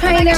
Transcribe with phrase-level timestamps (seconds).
[0.00, 0.32] Trainer.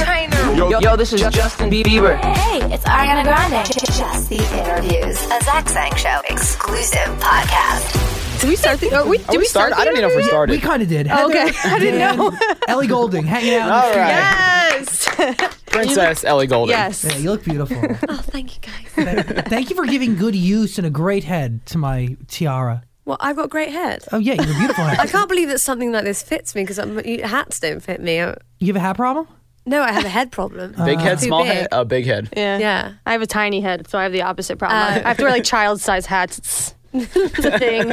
[0.57, 2.17] Yo, yo, this is Justin Bieber.
[2.35, 3.65] Hey, it's Ariana Grande.
[3.65, 5.17] Just the interviews.
[5.31, 8.41] A Zach Sang Show exclusive podcast.
[8.41, 8.89] Did we start the?
[8.91, 9.71] Oh, we, oh, did Are we start?
[9.71, 9.75] started?
[9.81, 10.51] I don't even know if we started.
[10.51, 11.07] We kind of did.
[11.09, 11.49] Oh, okay.
[11.63, 12.37] I didn't know.
[12.67, 13.61] Ellie Goulding hanging out.
[13.61, 14.01] in the All studio.
[14.03, 15.45] right.
[15.47, 15.61] Yes.
[15.67, 16.71] Princess Ellie Goulding.
[16.75, 17.05] yes.
[17.05, 17.77] Yeah, you look beautiful.
[18.09, 18.61] Oh, thank you
[18.95, 19.45] guys.
[19.47, 22.83] Thank you for giving good use and a great head to my tiara.
[23.05, 24.03] Well, I've got great head.
[24.11, 26.63] Oh yeah, you have a beautiful I can't believe that something like this fits me
[26.63, 28.21] because um, hats don't fit me.
[28.21, 29.27] I- You have a hat problem?
[29.65, 30.73] No, I have a head problem.
[30.85, 31.53] Big head, Too small big.
[31.53, 32.29] head, uh, big head.
[32.35, 32.57] Yeah.
[32.57, 32.93] Yeah.
[33.05, 34.77] I have a tiny head, so I have the opposite problem.
[34.79, 36.75] I Uh, have to wear like child size hats.
[36.95, 37.91] It's, it's a thing.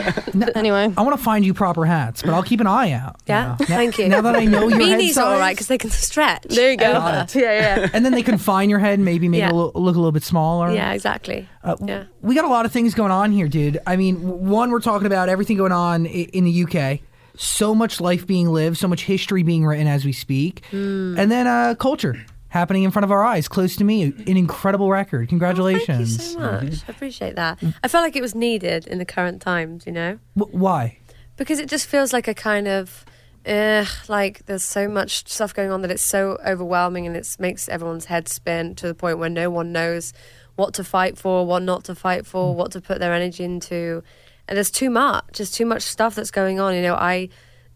[0.57, 0.93] anyway.
[0.95, 3.17] I want to find you proper hats, but I'll keep an eye out.
[3.27, 3.57] Yeah?
[3.59, 4.09] Now- Thank you.
[4.11, 6.43] Now that I know your head Beanies size, are all right because they can stretch.
[6.49, 6.93] There you go.
[6.93, 7.89] Got Yeah, yeah.
[7.95, 9.49] and then they confine your head, maybe make Yeah.
[9.51, 10.71] it look, look a little bit smaller.
[10.71, 11.49] Yeah, exactly.
[11.65, 12.05] Uh, Yeah.
[12.21, 13.79] We got a lot of things going on here, dude.
[13.87, 17.01] I mean, w- one, we're talking about everything going on i- in the UK.
[17.43, 20.65] So much life being lived, so much history being written as we speak.
[20.71, 21.19] Hmm.
[21.19, 22.17] And then uh, culture
[22.49, 24.03] happening in front of our eyes, close to me.
[24.03, 25.29] An incredible record.
[25.29, 26.17] Congratulations!
[26.17, 26.81] Thank you Congratulations.
[26.81, 26.89] so much.
[26.89, 27.59] I appreciate that.
[27.83, 30.19] I felt like it was needed in the current times, you know?
[30.37, 30.99] W- why?
[31.37, 33.07] because it just feels like a kind of
[33.47, 37.67] ugh, like there's so much stuff going on that it's so overwhelming and it makes
[37.71, 40.13] everyone's head spin to the point where no one knows
[40.57, 44.03] what to fight for what not to fight for what to put their energy into
[44.51, 47.29] and there's too much there's too much stuff that's going on you know i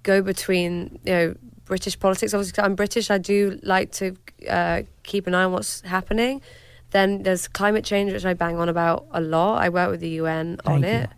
[0.02, 4.14] go between you know british politics Obviously, i'm british i do like to
[4.50, 6.42] uh, keep an eye on what's happening
[6.90, 10.20] then there's climate change which i bang on about a lot i work with the
[10.20, 10.90] un on Thank you.
[10.90, 11.10] it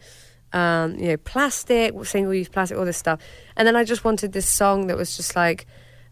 [0.53, 3.21] um, you know, plastic, single use plastic, all this stuff.
[3.57, 5.67] And then I just wanted this song that was just like,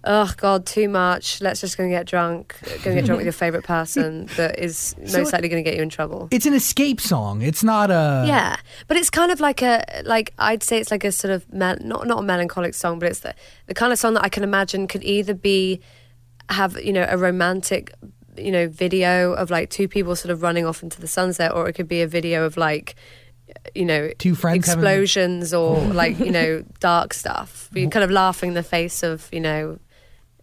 [0.06, 1.40] oh God, too much.
[1.40, 2.54] Let's just go and get drunk.
[2.82, 5.68] Go and get drunk with your favorite person that is So most likely going to
[5.68, 6.28] get you in trouble.
[6.30, 7.42] It's an escape song.
[7.42, 8.24] It's not a.
[8.26, 11.50] yeah, but it's kind of like a like I'd say it's like a sort of
[11.52, 13.34] mel- not not a melancholic song, but it's the
[13.66, 15.80] the kind of song that I can imagine could either be
[16.50, 17.92] have you know a romantic
[18.36, 21.68] you know video of like two people sort of running off into the sunset, or
[21.68, 22.94] it could be a video of like
[23.74, 27.70] you know Two friends having- explosions or like you know dark stuff.
[27.72, 29.78] You're kind of laughing in the face of you know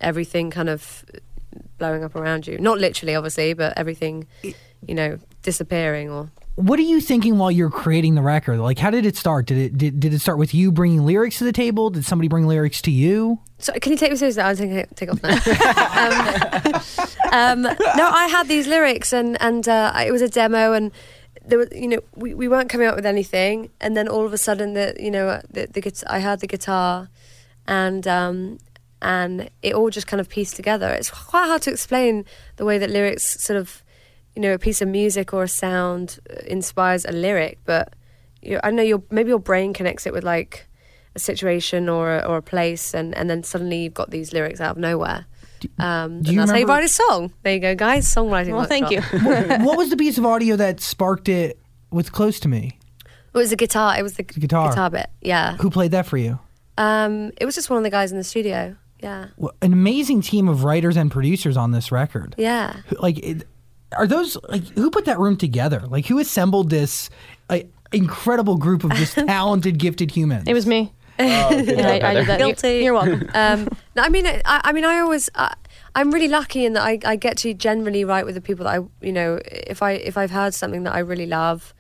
[0.02, 1.06] everything kind of
[1.78, 2.58] blowing up around you.
[2.58, 6.30] Not literally, obviously, but everything you know disappearing or.
[6.56, 8.60] What are you thinking while you're creating the record?
[8.60, 9.48] Like, how did it start?
[9.48, 11.90] Did it did, did it start with you bringing lyrics to the table?
[11.90, 13.40] Did somebody bring lyrics to you?
[13.58, 14.42] So can you take me seriously?
[14.44, 15.30] I'll take, take off now.
[17.32, 20.92] um, um, no, I had these lyrics and and uh, it was a demo and
[21.46, 24.34] there was you know we, we weren't coming up with anything and then all of
[24.34, 27.10] a sudden the you know the, the I heard the guitar
[27.68, 28.58] and um,
[29.02, 30.90] and it all just kind of pieced together.
[30.90, 32.26] It's quite hard to explain
[32.58, 33.84] the way that lyrics sort of
[34.36, 37.94] you know a piece of music or a sound uh, inspires a lyric, but
[38.42, 40.68] you I know your maybe your brain connects it with like
[41.16, 44.62] a situation or a, or a place, and, and then suddenly you've got these lyrics
[44.62, 45.26] out of nowhere.
[45.78, 47.34] Um, do and you that's how you write a song.
[47.44, 48.08] There you go, guys.
[48.08, 48.56] Songwriting.
[48.56, 49.02] Well, thank you.
[49.26, 49.62] workshop.
[49.62, 51.60] what was the piece of audio that sparked it
[51.92, 52.80] with Close to Me?
[53.34, 53.98] It was the guitar.
[53.98, 54.70] It was the, guitar.
[54.70, 55.10] guitar bit.
[55.22, 55.56] Yeah.
[55.58, 56.40] Who played that for you?
[56.78, 58.76] Um, it was just one of the guys in the studio.
[59.02, 59.28] Yeah.
[59.62, 62.36] An amazing team of writers and producers on this record.
[62.38, 62.78] Yeah.
[63.00, 63.48] Like, it,
[63.98, 65.82] are those like who put that room together?
[65.88, 67.10] Like, who assembled this
[67.50, 67.60] uh,
[67.92, 70.44] incredible group of just talented, gifted humans?
[70.48, 70.94] It was me.
[71.20, 72.40] Oh, Yeah, I, I did that.
[72.40, 72.68] Guilty.
[72.70, 73.30] You're, you're welcome.
[73.36, 75.54] um, no, I mean, I, I mean, I always, I,
[75.94, 78.80] I'm really lucky in that I, I get to generally write with the people that
[78.80, 81.76] I, you know, if I if I've heard something that I really love,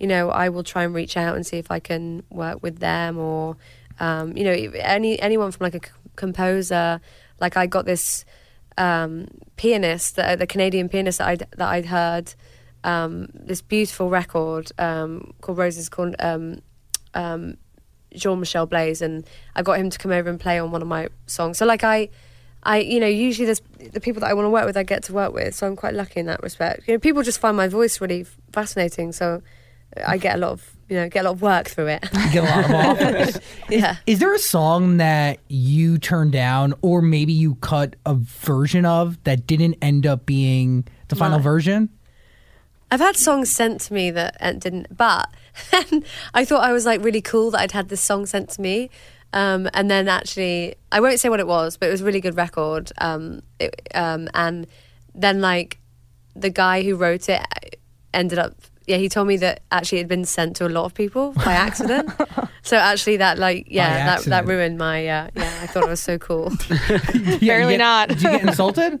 [0.00, 2.78] you know, I will try and reach out and see if I can work with
[2.80, 3.56] them or,
[4.00, 7.00] um, you know, any anyone from like a c- composer.
[7.40, 8.24] Like I got this
[8.78, 9.26] um,
[9.56, 12.34] pianist, the, the Canadian pianist that I'd that I'd heard,
[12.84, 16.62] um, this beautiful record um, called Roses, called um,
[17.14, 17.56] um,
[18.14, 19.26] Jean Michel Blais, and
[19.56, 21.58] I got him to come over and play on one of my songs.
[21.58, 22.08] So like I,
[22.62, 25.02] I you know usually there's the people that I want to work with I get
[25.04, 26.86] to work with, so I'm quite lucky in that respect.
[26.86, 29.42] You know, people just find my voice really fascinating, so
[30.06, 32.04] I get a lot of you know get a lot of work through it.
[32.12, 33.40] You get a lot of offers.
[33.70, 33.96] yeah.
[34.06, 39.22] Is there a song that you turned down, or maybe you cut a version of
[39.24, 41.42] that didn't end up being the final No.
[41.42, 41.88] version?
[42.90, 45.30] I've had songs sent to me that uh, didn't, but
[46.34, 48.90] I thought I was like really cool that I'd had this song sent to me.
[49.32, 52.20] Um, and then actually, I won't say what it was, but it was a really
[52.20, 52.90] good record.
[52.98, 54.66] Um, it, um, and
[55.14, 55.78] then like
[56.34, 57.40] the guy who wrote it
[58.12, 58.56] ended up,
[58.90, 61.32] yeah, he told me that actually it had been sent to a lot of people
[61.44, 62.10] by accident.
[62.62, 66.00] so actually, that like, yeah, that, that ruined my, uh, yeah, I thought it was
[66.00, 66.52] so cool.
[67.40, 68.08] Barely not.
[68.08, 69.00] Did you get insulted?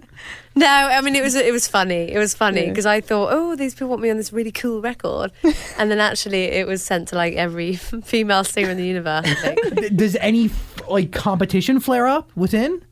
[0.54, 2.10] No, I mean it was it was funny.
[2.10, 4.80] It was funny because I thought, oh, these people want me on this really cool
[4.82, 5.30] record,
[5.78, 9.26] and then actually it was sent to like every female singer in the universe.
[9.26, 9.96] I think.
[9.96, 10.50] Does any
[10.88, 12.82] like competition flare up within?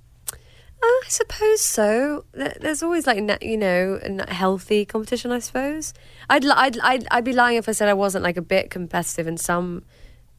[0.82, 2.24] I suppose so.
[2.32, 5.32] There's always like you know a healthy competition.
[5.32, 5.94] I suppose.
[6.30, 9.26] I'd, I'd I'd I'd be lying if I said I wasn't like a bit competitive
[9.26, 9.84] in some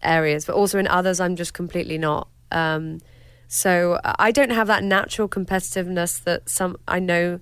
[0.01, 2.29] areas, but also in others I'm just completely not.
[2.51, 2.99] Um,
[3.47, 7.39] so I don't have that natural competitiveness that some I know.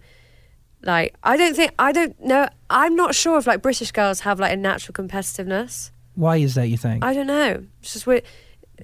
[0.82, 2.48] Like I don't think I don't know.
[2.70, 5.92] I'm not sure if like British girls have like a natural competitiveness.
[6.16, 6.68] Why is that?
[6.68, 7.04] You think?
[7.04, 7.66] I don't know.
[7.82, 8.22] It's just we're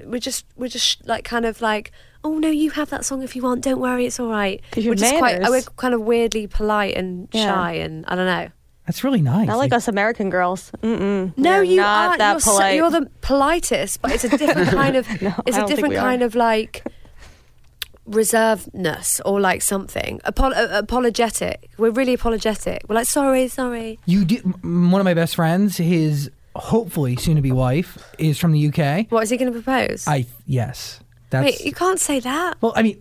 [0.04, 1.92] we're just we're just like kind of like
[2.24, 4.84] oh no you have that song if you want don't worry it's all right 'Cause
[4.84, 5.50] you we're just quite manners.
[5.50, 7.46] we're kind of weirdly polite and Yeah.
[7.54, 8.50] shy and I don't know.
[8.86, 9.48] That's really nice.
[9.48, 10.70] Not like us American girls.
[10.82, 11.38] Mm-mm.
[11.38, 12.18] No, We're you not aren't.
[12.20, 15.08] that you're, so- you're the politest, but it's a different kind of.
[15.22, 16.26] No, it's a different kind are.
[16.26, 16.84] of like
[18.10, 21.70] reservedness or like something Apol- uh, apologetic.
[21.78, 22.84] We're really apologetic.
[22.90, 24.00] We're like sorry, sorry.
[24.06, 24.38] You do.
[24.64, 29.08] m- One of my best friends, his hopefully soon-to-be wife, is from the UK.
[29.10, 30.06] What is he going to propose?
[30.08, 31.00] I yes,
[31.34, 32.58] that's Wait, you can't say that.
[32.62, 32.72] well.
[32.76, 32.98] I mean,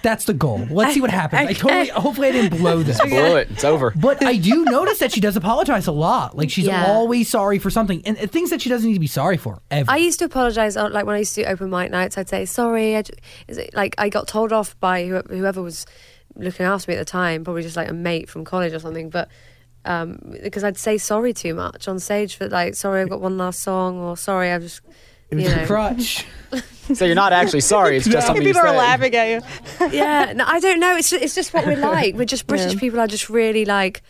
[0.00, 0.64] that's the goal.
[0.70, 1.40] Let's see what happens.
[1.40, 1.54] I Okay.
[1.54, 1.88] totally.
[1.88, 3.00] Hopefully, I didn't blow this.
[3.08, 3.50] Blow it.
[3.50, 3.92] It's over.
[3.96, 6.36] But I do notice that she does apologize a lot.
[6.36, 6.86] Like she's Yeah.
[6.86, 9.60] always sorry for something, and uh, things that she doesn't need to be sorry for.
[9.72, 9.90] Ever.
[9.90, 10.76] I used to apologize.
[10.76, 12.96] uh, Like when I used to do open mic nights, I'd say sorry.
[12.96, 13.12] I ju-
[13.48, 15.84] is it, like I got told off by whoever, whoever was
[16.36, 19.10] looking after me at the time, probably just like a mate from college or something.
[19.10, 19.28] But
[19.84, 23.36] um, because I'd say sorry too much on stage for like sorry I've got one
[23.36, 24.80] last song or sorry I've just
[25.30, 25.66] it was you a know.
[25.66, 26.26] crutch.
[26.94, 27.98] So you're not actually sorry.
[27.98, 29.88] It's just something you People are laughing at you.
[29.92, 30.32] yeah.
[30.34, 30.96] No, I don't know.
[30.96, 32.14] It's just, it's just what we're like.
[32.14, 32.80] We're just British Yeah.
[32.80, 34.00] people are just really like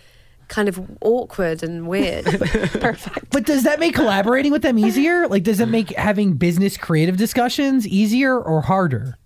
[0.47, 2.25] kind of awkward and weird.
[2.25, 3.31] Perfect.
[3.33, 5.27] But does that make collaborating with them easier?
[5.27, 9.19] Like, does it make having business creative discussions easier or harder?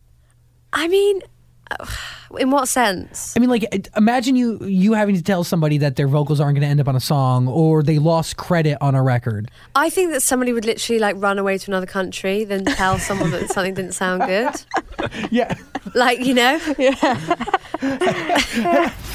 [0.73, 1.21] I mean,
[2.39, 3.35] in what sense?
[3.37, 6.63] I mean, like, imagine you you having to tell somebody that their vocals aren't going
[6.63, 9.51] to end up on a song, or they lost credit on a record.
[9.75, 13.31] I think that somebody would literally like run away to another country, then tell someone
[13.33, 14.55] that something didn't sound good.
[15.31, 15.55] Yeah.
[15.95, 16.59] Like you know,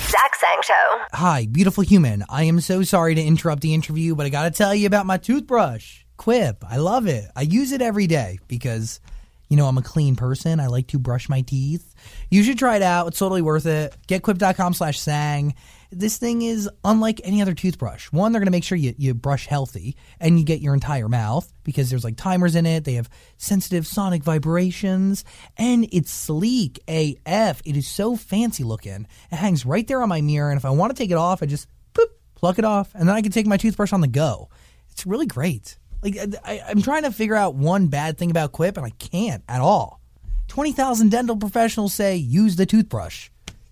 [0.08, 1.02] Zach Sang Show.
[1.14, 2.24] Hi, beautiful human.
[2.30, 5.06] I am so sorry to interrupt the interview, but I got to tell you about
[5.06, 6.64] my toothbrush, Quip.
[6.68, 7.26] I love it.
[7.36, 9.00] I use it every day because,
[9.50, 10.60] you know, I'm a clean person.
[10.60, 11.94] I like to brush my teeth.
[12.30, 13.08] You should try it out.
[13.08, 13.96] It's totally worth it.
[14.08, 15.56] GetQuip.com slash sang.
[15.90, 18.12] This thing is unlike any other toothbrush.
[18.12, 21.08] One, they're going to make sure you, you brush healthy and you get your entire
[21.08, 22.84] mouth because there's like timers in it.
[22.84, 25.24] They have sensitive sonic vibrations
[25.56, 27.62] and it's sleek AF.
[27.64, 29.08] It is so fancy looking.
[29.32, 30.50] It hangs right there on my mirror.
[30.50, 33.08] And if I want to take it off, I just boop, pluck it off and
[33.08, 34.50] then I can take my toothbrush on the go.
[34.92, 35.78] It's really great.
[36.02, 39.44] Like I, I'm trying to figure out one bad thing about Quip and I can't
[39.48, 40.02] at all.
[40.48, 43.30] 20,000 dental professionals say use the toothbrush.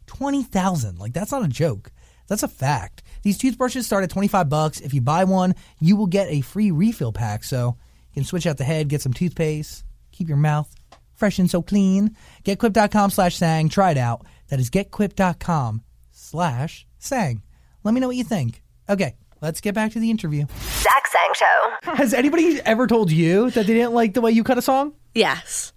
[0.07, 0.99] 20,000.
[0.99, 1.91] Like that's not a joke.
[2.27, 3.03] That's a fact.
[3.21, 4.79] These toothbrushes start at 25 bucks.
[4.81, 7.43] If you buy one, you will get a free refill pack.
[7.43, 7.77] So
[8.09, 10.73] you can switch out the head, get some toothpaste, keep your mouth
[11.15, 12.15] fresh and so clean.
[12.43, 13.69] GetQuip.com slash sang.
[13.69, 14.25] Try it out.
[14.49, 15.81] That is getquip.com
[16.11, 17.41] slash sang.
[17.83, 18.61] Let me know what you think.
[18.87, 20.45] Okay, let's get back to the interview.
[20.59, 21.93] Zach Sang Show.
[21.95, 24.93] Has anybody ever told you that they didn't like the way you cut a song?
[25.13, 25.71] yes.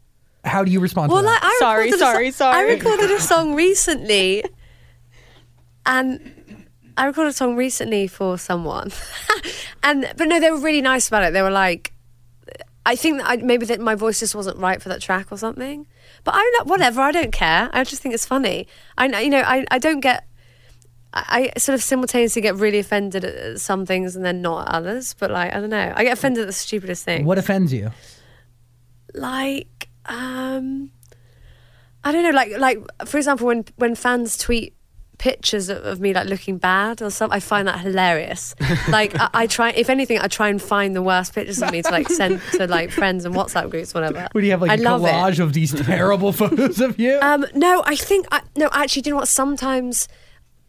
[0.44, 1.44] How do you respond Well, to like that?
[1.44, 4.44] I Sorry, recorded a sorry, I recorded a song recently,
[5.84, 6.64] and
[6.96, 8.90] I recorded a song recently for someone,
[9.82, 11.32] and but no, they were really nice about it.
[11.32, 11.92] They were like,
[12.86, 15.36] I think that I, maybe that my voice just wasn't right for that track or
[15.38, 15.86] something.
[16.24, 17.00] But I don't, whatever.
[17.00, 17.68] I don't care.
[17.72, 18.66] I just think it's funny.
[18.96, 20.26] I know- you know I I don't get.
[21.14, 25.14] I sort of simultaneously get really offended at some things and then not at others.
[25.14, 27.24] But like I don't know, I get offended at the stupidest thing.
[27.24, 27.90] what offends you?
[29.14, 30.90] like um
[32.04, 34.74] I don't know, like like for example, when when fans tweet
[35.18, 38.54] pictures of, of me like looking bad or something, I find that hilarious.
[38.88, 41.82] like I, I try, if anything, I try and find the worst pictures of me
[41.82, 44.28] to like send to like friends and WhatsApp groups, whatever.
[44.30, 44.84] What do you have like I a it.
[44.84, 47.18] collage of these terrible photos of you?
[47.20, 48.68] Um, no, I think I, no.
[48.72, 49.28] Actually, do you know what?
[49.28, 50.06] Sometimes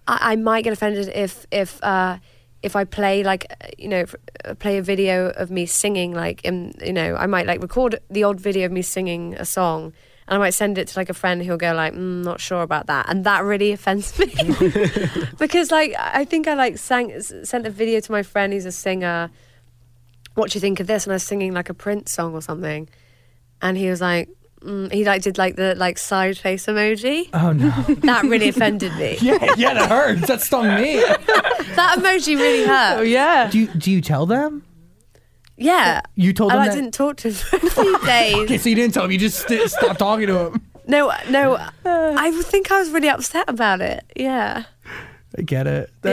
[0.10, 2.18] I, I might get offended if if uh,
[2.64, 3.46] if I play like
[3.78, 4.06] you know
[4.44, 8.00] uh, play a video of me singing like in you know I might like record
[8.10, 9.94] the odd video of me singing a song.
[10.28, 12.62] And I might send it to like a friend who'll go like, mm, "Not sure
[12.62, 14.32] about that," and that really offends me
[15.40, 18.72] because like I think I like sang sent a video to my friend who's a
[18.72, 19.32] singer.
[20.36, 21.06] What do you think of this?
[21.06, 22.88] And I was singing like a Prince song or something,
[23.60, 24.30] and he was like,
[24.62, 27.30] mm, he like did like the like side face emoji.
[27.34, 27.70] oh no.
[28.02, 29.18] That really offended me.
[29.22, 30.28] yeah, yeah, that hurts.
[30.28, 30.96] That stung me.
[31.76, 32.98] That emoji really hurt.
[33.00, 33.50] Oh yeah.
[33.50, 34.64] Do you, do you tell them?
[35.58, 36.02] Yeah.
[36.16, 36.76] You told I them like, that?
[36.76, 38.36] didn't talk to him for a few days.
[38.36, 39.12] Okay, so you didn't tell him.
[39.12, 40.62] You just st- stopped talking to him.
[40.88, 41.58] No, no.
[41.86, 44.04] I think I was really upset about it.
[44.16, 44.64] Yeah.
[45.38, 45.90] I get it.
[46.02, 46.12] That-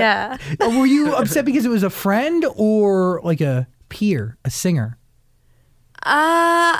[0.58, 0.66] Yeah.
[0.66, 4.98] Uh, Were you upset because it was a friend or like a peer, a singer?
[6.02, 6.78] Uh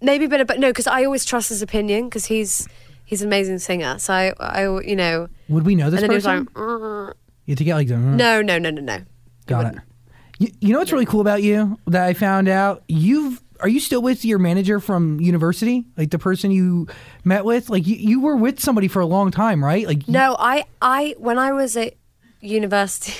[0.00, 2.68] maybe a bit of, but no, because I always trust his opinion because he's
[3.06, 3.98] He's an amazing singer.
[4.00, 6.44] So I, I you know, Would we know this and then he was person?
[6.46, 7.14] like, "Mm."
[7.46, 8.98] you have to get like the no, no, no, no, no.
[9.46, 9.80] Got it.
[10.40, 12.82] You, you know what's really cool about you that I found out?
[12.88, 15.86] You've are you still with your manager from university?
[15.96, 16.88] Like the person you
[17.22, 17.70] met with?
[17.70, 19.86] Like you, you were with somebody for a long time, right?
[19.86, 21.94] Like you- No, I, I, when I was at
[22.40, 23.14] university.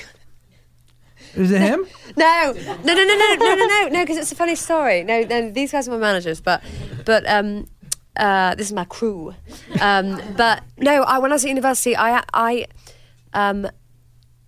[1.37, 1.87] Is it him?
[2.17, 5.05] No, no, no, no, no, no, no, no, no, because it's a funny story.
[5.05, 6.63] No, no, these guys are my managers, but,
[7.05, 7.67] but, um,
[8.17, 9.35] uh, this is my crew.
[9.81, 12.67] Um, but no, I when I was at university, I, I,
[13.35, 13.69] um,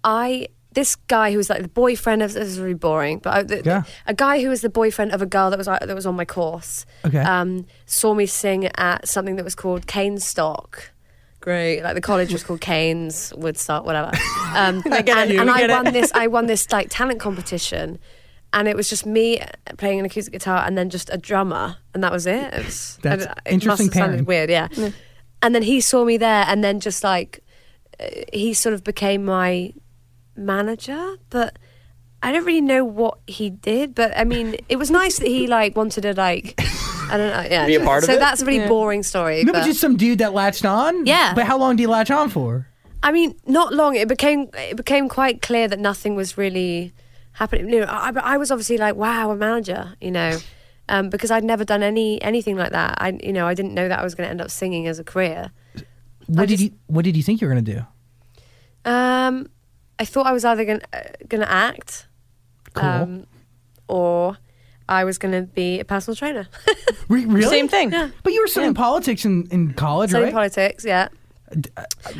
[0.02, 3.42] I, this guy who was like the boyfriend of this is really boring, but I,
[3.42, 3.82] the, Yeah.
[4.06, 6.14] a guy who was the boyfriend of a girl that was uh, that was on
[6.16, 6.86] my course.
[7.04, 7.18] Okay.
[7.18, 10.92] Um, saw me sing at something that was called Keynestock.
[11.48, 14.12] Great, like the college was called Keynes, Woodstock, whatever.
[14.48, 15.72] Um, I get it, and and I get it.
[15.72, 16.12] won this.
[16.14, 17.98] I won this like talent competition,
[18.52, 19.42] and it was just me
[19.76, 22.52] playing an acoustic guitar and then just a drummer, and that was it.
[22.52, 24.26] It was That's it interesting must have.
[24.26, 24.68] Weird, yeah.
[25.42, 27.42] And then he saw me there, and then just like
[28.00, 29.72] uh, he sort of became my
[30.36, 31.58] manager, but.
[32.20, 35.46] I don't really know what he did, but I mean, it was nice that he
[35.46, 36.60] like wanted to like,
[37.10, 37.66] I don't know, yeah.
[37.66, 38.18] Be a part of so it?
[38.20, 39.44] that's a really boring story.
[39.44, 41.06] No, but but just some dude that latched on.
[41.06, 41.34] Yeah.
[41.34, 42.66] But how long do you latch on for?
[43.02, 43.94] I mean, not long.
[43.96, 46.92] It became it became quite clear that nothing was really
[47.32, 47.68] happening.
[47.70, 50.38] You know, I, I was obviously like, wow, a manager, you know,
[50.88, 52.96] um, because I'd never done any anything like that.
[53.00, 54.98] I, you know, I didn't know that I was going to end up singing as
[54.98, 55.50] a career.
[56.26, 57.80] What did just- you What did you think you were gonna do?
[58.84, 59.48] Um,
[59.98, 62.06] I thought I was either going uh, going to act,
[62.74, 62.84] Cool.
[62.88, 63.26] um,
[63.88, 64.38] or
[64.88, 66.48] I was going to be a personal trainer.
[67.08, 67.48] Re- really?
[67.48, 67.90] Same thing.
[67.90, 70.20] But you were studying politics in, in college, right?
[70.20, 70.52] Studying right?
[70.52, 71.08] politics, yeah.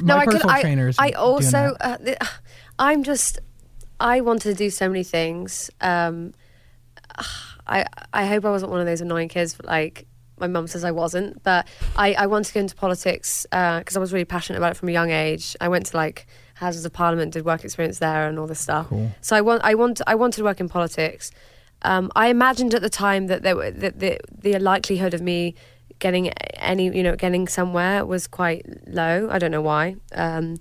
[0.02, 0.34] My I could.
[0.34, 1.76] personal I, trainer I also.
[1.80, 2.18] Uh, th-
[2.78, 3.40] I'm just.
[4.00, 5.70] I wanted to do so many things.
[5.80, 6.34] Um,
[7.66, 9.54] I I hope I wasn't one of those annoying kids.
[9.54, 10.06] But like
[10.38, 14.00] my mum says I wasn't, but I I wanted to go into politics because I
[14.00, 15.56] was really passionate about it from a young age.
[15.60, 18.88] I went to like Houses of Parliament, did work experience there, and all this stuff.
[18.88, 19.12] Cool.
[19.20, 21.30] So I want I want I wanted to work in politics.
[21.82, 25.54] Um, I imagined at the time that there were that the the likelihood of me
[25.98, 29.28] getting any you know getting somewhere was quite low.
[29.30, 29.96] I don't know why.
[30.12, 30.56] Um,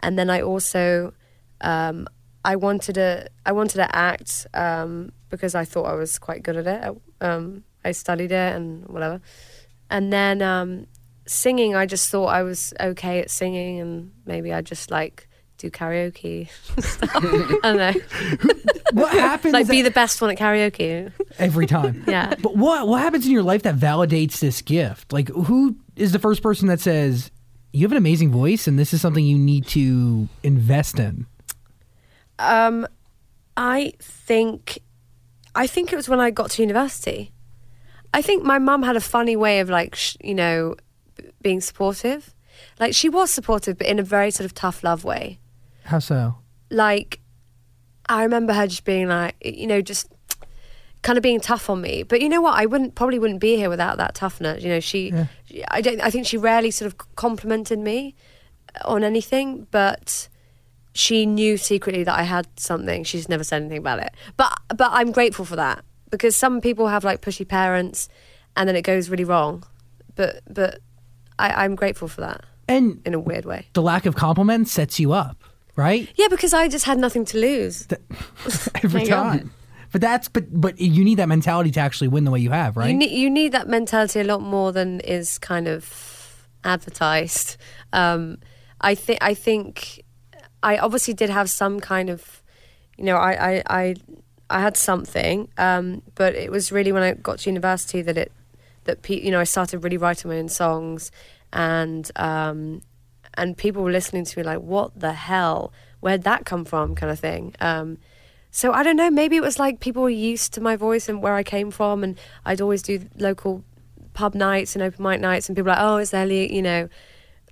[0.00, 1.12] and then I also
[1.60, 2.08] um,
[2.44, 6.56] I wanted to I wanted to act um, because I thought I was quite good
[6.56, 7.02] at it.
[7.20, 9.20] Um, I studied it and whatever.
[9.90, 10.86] And then um,
[11.26, 15.27] singing, I just thought I was okay at singing, and maybe I just like
[15.58, 16.48] do karaoke.
[16.80, 17.10] stuff.
[17.14, 17.92] I don't know,
[18.92, 21.12] What happens like be at- the best one at karaoke.
[21.38, 22.04] every time?
[22.08, 22.34] Yeah.
[22.40, 25.12] But what what happens in your life that validates this gift?
[25.12, 27.30] Like who is the first person that says
[27.72, 31.26] you have an amazing voice and this is something you need to invest in?
[32.38, 32.86] Um,
[33.56, 34.78] I think,
[35.54, 37.32] I think it was when I got to university.
[38.14, 40.76] I think my mum had a funny way of like, sh- you know,
[41.16, 42.32] b- being supportive.
[42.80, 45.40] Like she was supportive, but in a very sort of tough love way.
[45.88, 46.36] How so?
[46.70, 47.20] Like,
[48.08, 50.10] I remember her just being like, you know, just
[51.02, 52.02] kind of being tough on me.
[52.02, 52.58] But you know what?
[52.58, 54.62] I wouldn't probably wouldn't be here without that toughness.
[54.62, 55.26] You know, she, Yeah.
[55.46, 56.00] she- I don't.
[56.00, 58.14] I think she rarely sort of complimented me
[58.84, 60.28] on anything, but
[60.94, 63.04] she knew secretly that I had something.
[63.04, 64.10] She just never said anything about it.
[64.36, 68.08] But but I'm grateful for that because some people have like pushy parents,
[68.56, 69.64] and then it goes really wrong.
[70.16, 70.80] But but
[71.38, 73.68] I, I'm grateful for that And in a weird way.
[73.74, 75.44] the lack of compliments sets you up,
[75.78, 76.08] right?
[76.16, 77.86] Yeah, because I just had nothing to lose.
[78.82, 79.52] Every time.
[79.90, 82.76] But that's but but you need that mentality to actually win the way you have,
[82.76, 82.90] right?
[82.90, 87.56] You need you need that mentality a lot more than is kind of advertised.
[87.94, 88.38] Um,
[88.82, 90.04] I think I think
[90.62, 92.42] I obviously did have some kind of,
[92.98, 93.94] you know, I I I,
[94.50, 98.32] I had something, um, but it was really when I got to university that it
[98.84, 101.10] that pe- you know I started really writing my own songs,
[101.50, 102.82] and um,
[103.38, 105.72] and people were listening to me like, what the hell?
[106.00, 106.94] Where'd that come from?
[106.94, 107.54] Kind of thing.
[107.60, 107.98] Um,
[108.50, 109.10] so I don't know.
[109.10, 112.02] Maybe it was like people were used to my voice and where I came from,
[112.02, 113.64] and I'd always do local
[114.14, 116.88] pub nights and open mic nights, and people were like, "Oh, it's Ellie," you know.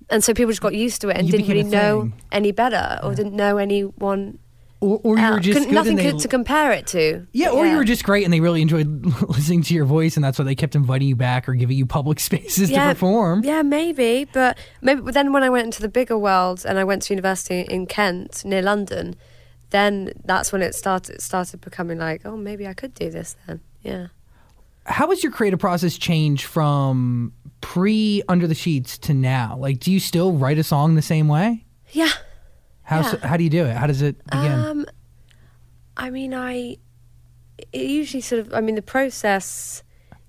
[0.09, 3.01] And so people just got used to it and You didn't really know any better
[3.03, 4.39] or didn't know anyone
[4.81, 7.27] or, or you were just nothing they, to compare it to.
[7.33, 10.25] Yeah, or you were just great and they really enjoyed listening to your voice and
[10.25, 13.43] that's why they kept inviting you back or giving you public spaces to perform.
[13.45, 15.01] Yeah, maybe, but maybe.
[15.01, 17.87] But then when I went into the bigger world and I went to university in
[17.87, 19.17] Kent near London,
[19.71, 23.61] then that's when it started started becoming like, oh, maybe I could do this then.
[23.83, 24.09] Yeah.
[24.85, 29.57] How has your creative process changed from pre Under the Sheets to now?
[29.59, 31.65] Like, do you still write a song the same way?
[31.91, 32.11] Yeah.
[32.87, 33.11] How Yeah.
[33.11, 33.77] so, how do you do it?
[33.77, 34.53] How does it begin?
[34.53, 34.87] Um,
[35.97, 36.77] I mean, I
[37.73, 38.55] it usually sort of.
[38.55, 39.83] I mean, the process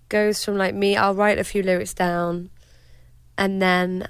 [0.10, 0.96] goes from like me.
[0.98, 2.50] I'll write a few lyrics down,
[3.38, 4.10] and then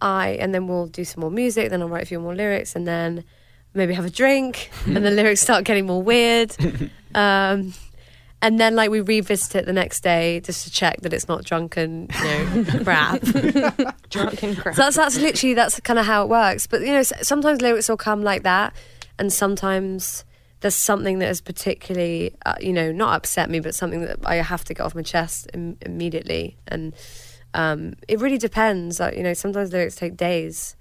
[0.00, 1.70] I and then we'll do some more music.
[1.70, 3.22] Then I'll write a few more lyrics, and then
[3.74, 6.54] maybe have a drink, and the lyrics start getting more weird.
[7.14, 7.74] Um,
[8.42, 11.44] and then like we revisit it the next day just to check that it's not
[11.44, 13.22] drunken, you know, crap.
[14.10, 14.74] Drunken crap.
[14.74, 16.66] So that's that's literally that's kind of how it works.
[16.66, 18.74] But you know, sometimes lyrics will come like that,
[19.18, 20.24] and sometimes
[20.62, 24.36] there's something that has particularly, uh, you know, not upset me, but something that I
[24.36, 26.56] have to get off my chest Im- immediately.
[26.68, 26.94] And
[27.52, 29.00] um, it really depends.
[29.00, 30.76] Like, you know, sometimes lyrics take days.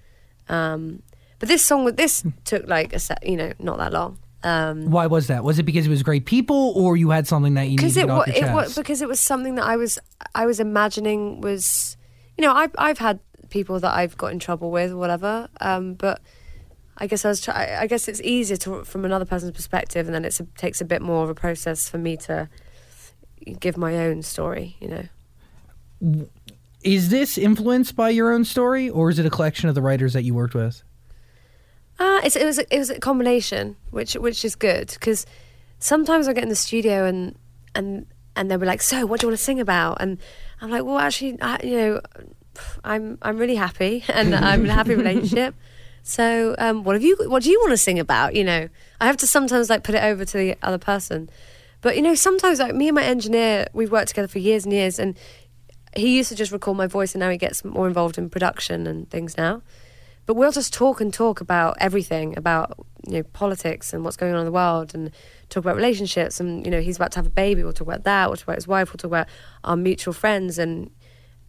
[0.50, 1.02] Um,
[1.40, 4.20] but this song, this took like a set, you know, not that long.
[4.44, 5.44] Um, Why was that?
[5.44, 8.00] Was it because it was great people, or you had something that you needed to
[8.00, 8.54] it, get off your it chest?
[8.54, 10.00] was because it was something that I was
[10.34, 11.98] I was imagining was
[12.38, 13.20] you know I've I've had
[13.50, 16.22] people that I've got in trouble with or whatever um, but
[16.98, 20.16] I guess I was try- I guess it's easier to from another person's perspective and
[20.16, 22.48] then it takes a bit more of a process for me to
[23.60, 26.28] give my own story you know
[26.84, 30.14] Is this influenced by your own story, or is it a collection of the writers
[30.14, 30.82] that you worked with?
[32.02, 35.28] Uh, it's, it was it was a combination, which which is good because
[35.78, 37.38] sometimes I get in the studio and
[37.76, 40.18] and and they'll be like, "So, what do you want to sing about?" And
[40.62, 42.02] I'm like, "Well, actually, I, you know,
[42.84, 45.54] I'm I'm really happy and I'm in a happy relationship.
[46.02, 47.18] So, um, what have you?
[47.28, 48.34] What do you want to sing about?
[48.34, 48.68] You know,
[49.00, 51.30] I have to sometimes like put it over to the other person,
[51.82, 54.74] but you know, sometimes like me and my engineer, we've worked together for years and
[54.74, 55.16] years, and
[55.96, 58.88] he used to just record my voice, and now he gets more involved in production
[58.88, 59.62] and things now
[60.26, 64.34] but we'll just talk and talk about everything about you know politics and what's going
[64.34, 65.12] on in the world and
[65.50, 68.04] talk about relationships and you know he's about to have a baby we'll talk about
[68.04, 69.28] that we'll talk about his wife we'll talk about
[69.64, 70.90] our mutual friends and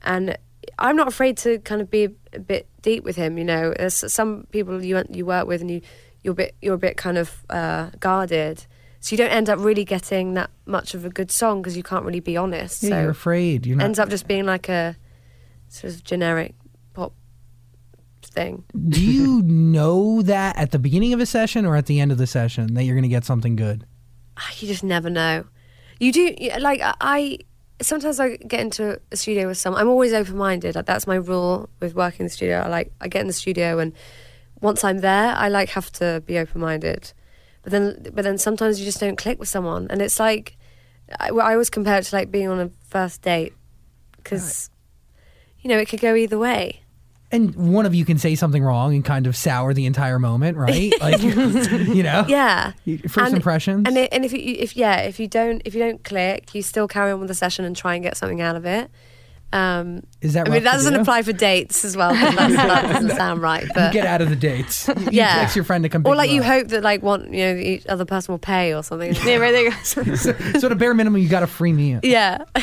[0.02, 0.37] and
[0.79, 4.12] I'm not afraid to kind of be a bit deep with him you know there's
[4.12, 5.81] some people you you work with and you
[6.23, 8.64] you're a bit you're a bit kind of uh, guarded
[9.00, 11.83] so you don't end up really getting that much of a good song because you
[11.83, 13.67] can't really be honest Yeah, so you're afraid.
[13.67, 14.97] You're ends up just being like a
[15.69, 16.55] sort of generic
[18.33, 22.12] thing Do you know that at the beginning of a session or at the end
[22.12, 23.87] of the session that you're going to get something good?
[24.37, 25.45] Ah, you just never know.
[26.01, 27.38] You do like I-.
[27.81, 29.81] Sometimes I get into a studio with someone.
[29.81, 30.77] I'm always open minded.
[30.77, 32.61] Like, that's my rule with working in the studio.
[32.61, 33.92] I like I get in the studio and
[34.62, 37.12] once I'm there, I like have to be open minded.
[37.62, 40.57] But then, but then sometimes you just don't click with someone, and it's like
[41.21, 43.53] I, I always compare it to like being on a first date
[44.16, 44.71] because
[45.61, 46.82] you know it could go either way.
[47.33, 50.57] And one of you can say something wrong and kind of sour the entire moment,
[50.59, 50.92] right?
[51.01, 52.73] Like, you know, Yeah.
[53.09, 53.85] First And- impressions.
[53.88, 56.62] And it, and if you, if yeah, if you don't if you don't click, you
[56.62, 58.90] still carry on with the session and try and get something out of it.
[59.53, 61.01] Um, Is that I mean, that doesn't do?
[61.01, 62.15] apply for dates as well.
[62.15, 63.67] that doesn't sound right.
[63.75, 64.88] But get out of the dates.
[64.88, 66.07] You yeah, text your friend to come.
[66.07, 68.83] or like you hope that like one you know the other person will pay or
[68.83, 69.15] something.
[69.25, 69.65] Yeah, right there.
[69.65, 70.31] you so
[70.67, 72.01] at a bare minimum, you got a free meal.
[72.03, 72.45] yeah.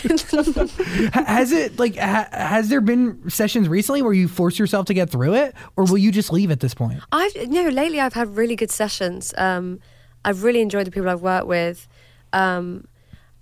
[1.13, 5.09] Has it like ha- has there been sessions recently where you force yourself to get
[5.09, 7.01] through it, or will you just leave at this point?
[7.11, 7.99] I've you no lately.
[7.99, 9.33] I've had really good sessions.
[9.37, 9.79] Um,
[10.25, 11.87] I've really enjoyed the people I've worked with.
[12.33, 12.85] Um,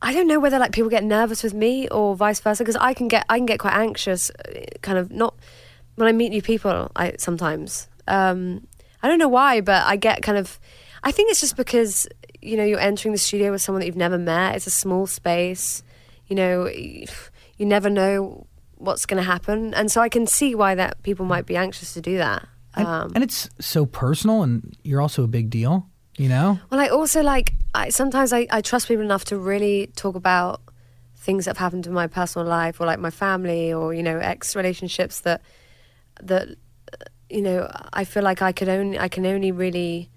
[0.02, 2.94] I don't know whether like people get nervous with me or vice versa because I
[2.94, 5.36] can get I can get quite anxious, uh, kind of not
[5.96, 6.92] when I meet new people.
[6.96, 8.68] I sometimes um,
[9.02, 10.60] I don't know why, but I get kind of.
[11.04, 12.08] I think it's just because
[12.42, 14.56] you know you're entering the studio with someone that you've never met.
[14.56, 15.84] It's a small space.
[16.28, 20.76] You know, you never know what's going to happen, and so I can see why
[20.76, 22.48] that people might be anxious to do that.
[22.76, 25.90] And, Um, and it's so personal, and you're also a big deal.
[26.17, 29.91] You know, Well, I also like I sometimes I, I trust people enough to really
[29.95, 30.62] talk about
[31.15, 34.17] things that have happened in my personal life or like my family or you know
[34.17, 35.41] ex relationships that
[36.21, 40.10] that uh, you know I feel like I could only I can only really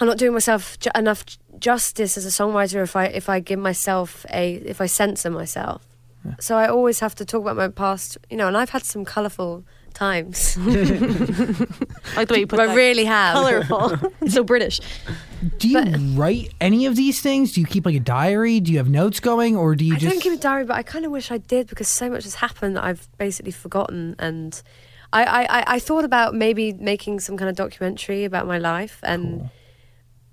[0.00, 1.24] I'm not doing myself ju- enough
[1.58, 5.86] justice as a songwriter if I if I give myself a if I censor myself.
[6.38, 9.04] So I always have to talk about my past, you know, and I've had some
[9.04, 9.64] colourful
[10.00, 10.56] times.
[10.58, 10.62] I
[12.16, 12.74] like the way you put I that.
[12.74, 13.34] really have.
[13.34, 14.12] Colorful.
[14.22, 14.80] it's so British.
[15.58, 15.80] do you
[16.18, 17.52] write any of these things?
[17.52, 18.60] Do you keep like a diary?
[18.60, 20.12] Do you have notes going, or do you I just?
[20.12, 22.36] don't keep a diary, but I kind of wish I did because so much has
[22.36, 24.16] happened that I've basically forgotten.
[24.18, 24.60] And
[25.12, 29.00] I, I, I- I thought about maybe making some kind of documentary about my life,
[29.02, 29.50] and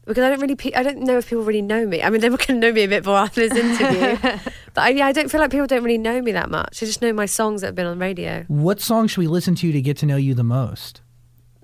[0.07, 2.01] because I don't really, pe- I don't know if people really know me.
[2.01, 4.17] I mean, they can know me a bit more after this interview,
[4.73, 6.79] but I, yeah, I don't feel like people don't really know me that much.
[6.79, 8.45] They just know my songs that have been on radio.
[8.47, 11.01] what song should we listen to to get to know you the most?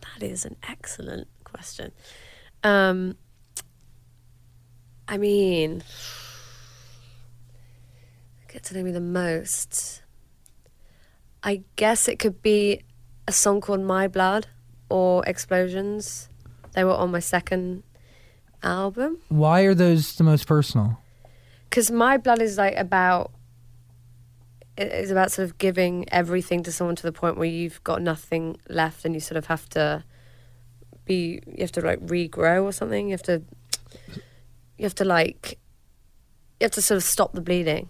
[0.02, 1.94] That is an excellent question.
[2.64, 3.16] Um,
[5.08, 5.84] I mean,
[8.52, 10.02] get to know me the most.
[11.42, 12.84] I guess it could be
[13.28, 14.48] a song called My Blood
[14.90, 16.30] or Explosions.
[16.74, 17.84] They were on my second
[18.64, 19.20] album.
[19.30, 20.98] Why are those the most personal?
[21.74, 23.32] because my blood is like about
[24.78, 28.00] it is about sort of giving everything to someone to the point where you've got
[28.00, 30.04] nothing left and you sort of have to
[31.06, 33.08] be you have to like regrow or something.
[33.08, 33.42] You have to
[34.78, 35.58] you have to like
[36.60, 37.90] you have to sort of stop the bleeding.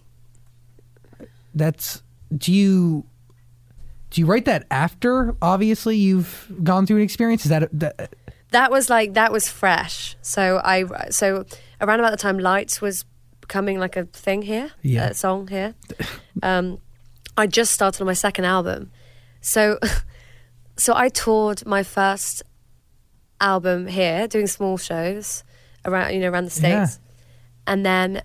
[1.54, 2.02] That's
[2.34, 3.04] do you
[4.08, 7.44] do you write that after obviously you've gone through an experience?
[7.44, 8.14] Is that, that
[8.54, 10.16] That was like that was fresh.
[10.22, 11.44] So I so
[11.80, 13.04] around about the time Lights was
[13.40, 15.08] becoming like a thing here, Yeah.
[15.10, 15.74] a song here.
[16.42, 16.78] Um,
[17.36, 18.90] I just started on my second album,
[19.40, 19.78] so
[20.76, 22.42] so I toured my first
[23.40, 25.44] album here, doing small shows
[25.84, 26.84] around you know around the Yeah.
[26.86, 27.00] states,
[27.66, 28.22] and then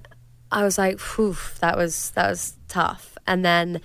[0.51, 3.81] I was like, "Whew, that was that was tough." And then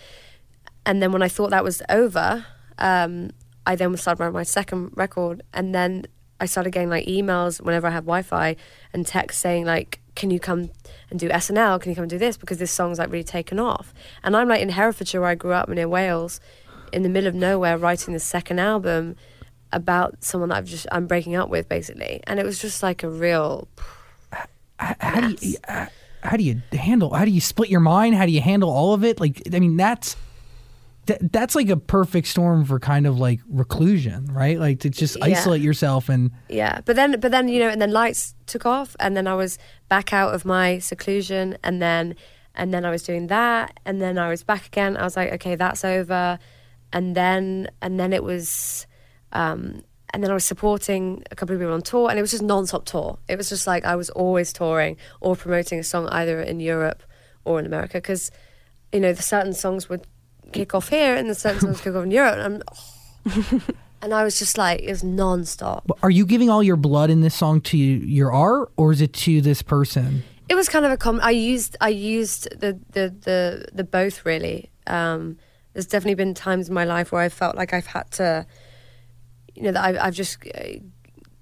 [0.86, 2.44] and then when I thought that was over,
[2.78, 3.30] um,
[3.66, 6.04] I then started my second record, and then
[6.40, 8.56] I started getting like emails whenever I had Wi-Fi
[8.92, 10.70] and texts saying like, "Can you come
[11.10, 11.80] and do SNL?
[11.80, 14.48] Can you come and do this?" Because this song's like really taken off, and I'm
[14.48, 16.40] like in Herefordshire where I grew up, near Wales,
[16.92, 19.16] in the middle of nowhere, writing the second album
[19.72, 23.02] about someone that I've just I'm breaking up with basically, and it was just like
[23.02, 23.68] a real
[24.78, 25.56] how do you
[26.22, 28.14] how do you handle how do you split your mind?
[28.14, 29.20] How do you handle all of it?
[29.20, 30.16] Like I mean that's
[31.06, 34.58] that, that's like a perfect storm for kind of like reclusion, right?
[34.58, 35.26] Like to just Yeah.
[35.26, 38.94] isolate yourself and yeah but then but then you know and then lights took off
[39.00, 42.14] and then i was back out of my seclusion and then
[42.54, 45.32] and then i was doing that and then i was back again i was like
[45.32, 46.38] okay that's over
[46.92, 48.86] and then and then it was
[49.32, 52.30] um and then I was supporting a couple of people on tour, and it was
[52.30, 53.18] just non-stop tour.
[53.26, 57.02] It was just like I was always touring or promoting a song either in Europe
[57.44, 58.30] or in America, because
[58.92, 60.06] you know the certain songs would
[60.54, 63.62] kick off here, and the songs kick off in Europe, and, I'm,
[64.02, 65.84] and I was just like it was non-stop.
[65.86, 69.00] But are you giving all your blood in this song to your art or is
[69.00, 70.22] it to this person?
[70.48, 71.20] It was kind of a com.
[71.22, 74.70] I used I used the the the, the both really.
[74.86, 75.38] Um,
[75.72, 78.46] there's definitely been times in my life where I felt like I've had to,
[79.54, 80.78] you know, that I've, I've just uh,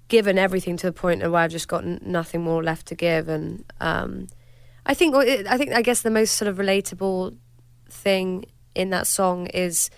[0.07, 3.63] given everything to the point where I've just got nothing more left to give, and
[3.79, 4.27] um,
[4.85, 7.37] I think I think I guess the most sort of relatable
[7.89, 9.89] thing in that song is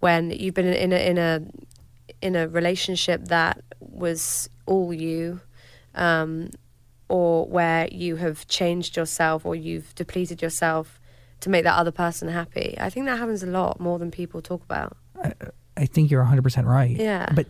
[0.00, 1.42] when you've been in a in a
[2.22, 5.40] in a relationship that was all you.
[5.94, 6.50] Um,
[7.10, 11.00] or where you have changed yourself or you've depleted yourself
[11.40, 12.76] to make that other person happy.
[12.78, 14.96] I think that happens a lot more than people talk about.
[15.76, 16.96] I think you're 100% right.
[16.96, 17.28] Yeah.
[17.34, 17.46] But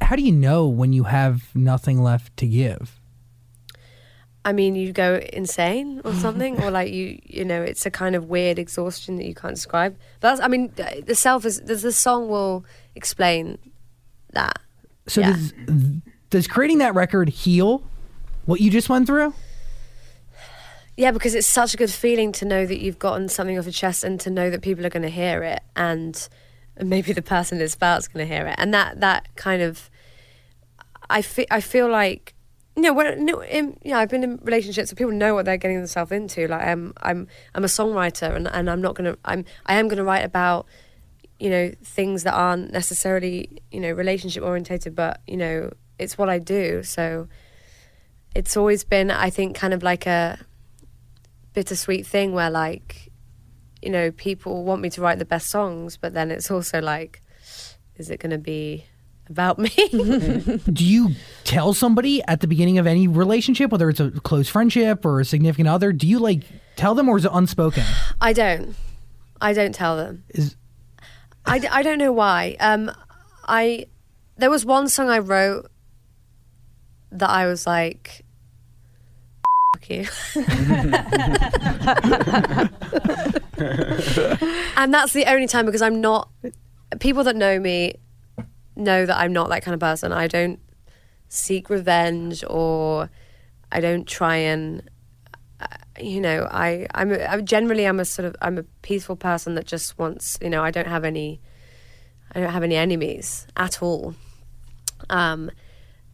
[0.00, 3.00] how do you know when you have nothing left to give?
[4.46, 8.14] I mean, you go insane or something, or like you, you know, it's a kind
[8.14, 9.96] of weird exhaustion that you can't describe.
[10.20, 13.58] But that's, I mean, uh, the self is the, the song will explain
[14.34, 14.60] that.
[15.08, 15.32] So Yeah.
[15.32, 15.52] does
[16.30, 17.82] does creating that record heal
[18.44, 19.34] what you just went through?
[20.96, 23.72] Yeah, because it's such a good feeling to know that you've gotten something off your
[23.72, 26.28] chest and to know that people are going to hear it and
[26.80, 28.54] maybe the person it's about is going to hear it.
[28.58, 29.90] And that, that kind of,
[31.10, 32.34] I feel, I feel like,
[32.82, 35.78] know, when, no, in, know, I've been in relationships where people know what they're getting
[35.78, 36.46] themselves into.
[36.48, 40.04] Like I'm, I'm, I'm a songwriter and, and I'm not to, I'm, I am to
[40.04, 40.66] write about,
[41.38, 46.28] you know, things that aren't necessarily, you know, relationship orientated, but, you know, it's what
[46.28, 46.82] I do.
[46.82, 47.28] So
[48.34, 50.38] it's always been, I think, kind of like a,
[51.56, 53.10] bittersweet thing where like
[53.80, 57.22] you know people want me to write the best songs but then it's also like
[57.96, 58.84] is it to be
[59.28, 59.68] about me.
[60.72, 61.10] Do you
[61.44, 65.24] tell somebody at the beginning of any relationship, whether it's a close friendship or a
[65.24, 66.42] significant other, do you like
[66.76, 67.84] tell them or is it unspoken?
[68.20, 68.74] i don't.
[69.40, 70.24] I don't tell them.
[70.30, 70.56] Is
[71.44, 72.56] I, d- I don't know why.
[72.60, 72.90] Um
[73.46, 73.86] i
[74.36, 75.70] there was one song i wrote
[77.12, 78.24] that i was like
[79.74, 80.06] fuck you.
[84.76, 86.28] And that's the only time because i'm not
[87.00, 87.94] people that know me
[88.76, 90.12] know that i'm not that kind of person.
[90.12, 90.60] I don't
[91.28, 93.10] seek revenge or
[93.72, 94.88] i don't try and
[95.60, 95.66] uh,
[96.00, 99.54] you know i i'm a, I generally i'm a sort of i'm a peaceful person
[99.56, 101.40] that just wants you know i don't have any
[102.32, 104.14] i don't have any enemies at all.
[105.10, 105.50] Um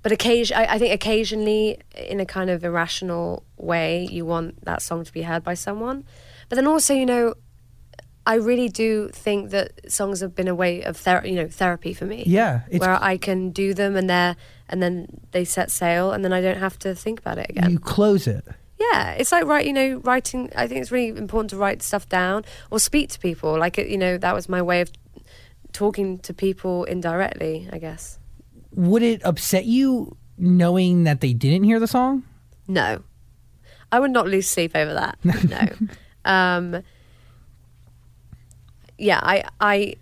[0.02, 4.82] but occasion I, I think occasionally in a kind of irrational way you want that
[4.82, 6.04] song to be heard by someone.
[6.48, 7.34] But then also you know
[8.26, 11.92] i really do think that songs have been a way of ther- you know therapy
[11.94, 14.36] for me Yeah, where i can do them and they're
[14.68, 17.70] and then they set sail and then i don't have to think about it again
[17.70, 18.44] you close it?
[18.78, 20.50] yeah, it's like write, you know, writing.
[20.56, 23.56] I think it's really important to write stuff down or speak to people.
[23.56, 24.90] Like, you know, that was my way of
[25.72, 27.68] talking to people indirectly.
[27.72, 28.18] I guess.
[28.74, 32.24] Would it upset you knowing that they didn't hear the song?
[32.66, 33.04] No,
[33.92, 35.16] I would not lose sleep over that.
[35.54, 35.68] No.
[36.24, 36.82] um,
[38.98, 39.94] yeah, I, I,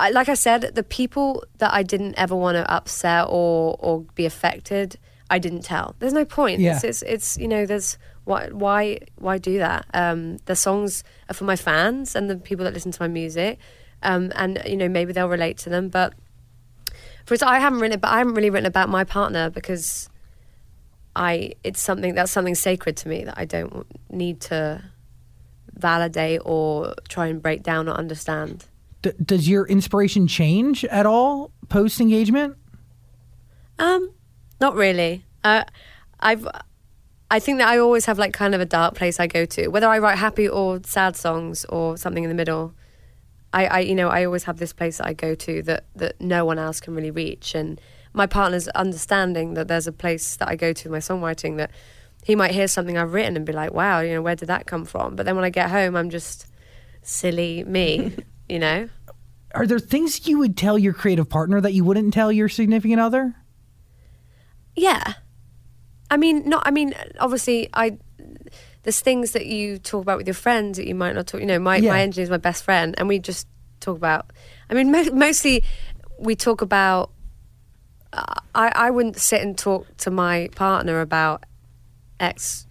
[0.00, 4.00] I, like I said, the people that I didn't ever want to upset or or
[4.14, 4.98] be affected,
[5.30, 5.94] I didn't tell.
[5.98, 6.60] There's no point.
[6.60, 6.74] Yeah.
[6.76, 9.86] It's, it's, it's you know, there's why why why do that?
[9.94, 13.58] Um, the songs are for my fans and the people that listen to my music,
[14.02, 15.88] um, and you know maybe they'll relate to them.
[15.88, 16.14] But
[17.26, 20.08] for example, I haven't written, but I haven't really written about my partner because
[21.14, 24.82] I it's something that's something sacred to me that I don't need to
[25.74, 28.66] validate or try and break down or understand.
[29.02, 32.56] D- does your inspiration change at all post engagement?
[33.78, 34.12] Um,
[34.60, 35.24] not really.
[35.42, 35.64] Uh,
[36.20, 36.46] I've,
[37.30, 39.68] I think that I always have like kind of a dark place I go to,
[39.68, 42.74] whether I write happy or sad songs or something in the middle.
[43.52, 46.20] I, I, you know, I always have this place that I go to that that
[46.20, 47.80] no one else can really reach, and
[48.14, 51.70] my partner's understanding that there's a place that I go to in my songwriting that
[52.22, 54.66] he might hear something I've written and be like, "Wow, you know, where did that
[54.66, 56.46] come from?" But then when I get home, I'm just
[57.02, 58.14] silly me,
[58.48, 58.88] you know.
[59.54, 63.00] Are there things you would tell your creative partner that you wouldn't tell your significant
[63.00, 63.34] other?
[64.74, 65.14] Yeah.
[66.10, 66.62] I mean, not.
[66.66, 67.98] I mean, obviously, I.
[68.84, 71.40] There's things that you talk about with your friends that you might not talk.
[71.40, 71.90] You know, my Yeah.
[71.92, 73.46] my engineer is my best friend, and we just
[73.80, 74.30] talk about.
[74.70, 75.64] I mean, mo- mostly
[76.18, 77.10] we talk about.
[78.12, 81.44] Uh, I I wouldn't sit and talk to my partner about
[82.22, 82.66] ex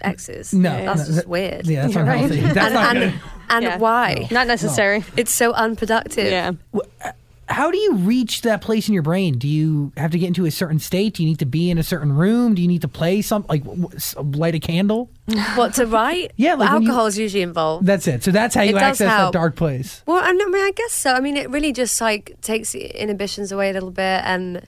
[0.00, 0.52] exes.
[0.52, 1.66] No, that's no, just that- weird.
[1.66, 2.28] Yeah, that's You're right.
[2.28, 3.20] That's and not and, good.
[3.50, 3.78] and Yeah.
[3.78, 4.28] why?
[4.30, 5.04] Not necessary.
[5.16, 6.30] It's so unproductive.
[6.30, 6.52] Yeah.
[6.74, 7.12] Uh,
[7.46, 9.36] how do you reach that place in your brain?
[9.38, 11.14] Do you have to get into a certain state?
[11.14, 12.54] Do you need to be in a certain room?
[12.54, 15.10] Do you need to play some like w- w- s- light a candle?
[15.54, 16.32] What to write?
[16.36, 17.84] Yeah, like when you- alcohol is usually involved.
[17.86, 18.24] That's it.
[18.24, 20.02] So that's how you It does access that dark place.
[20.06, 21.12] Well, I mean, I guess so.
[21.12, 24.66] I mean, it really just like takes inhibitions away a little bit, and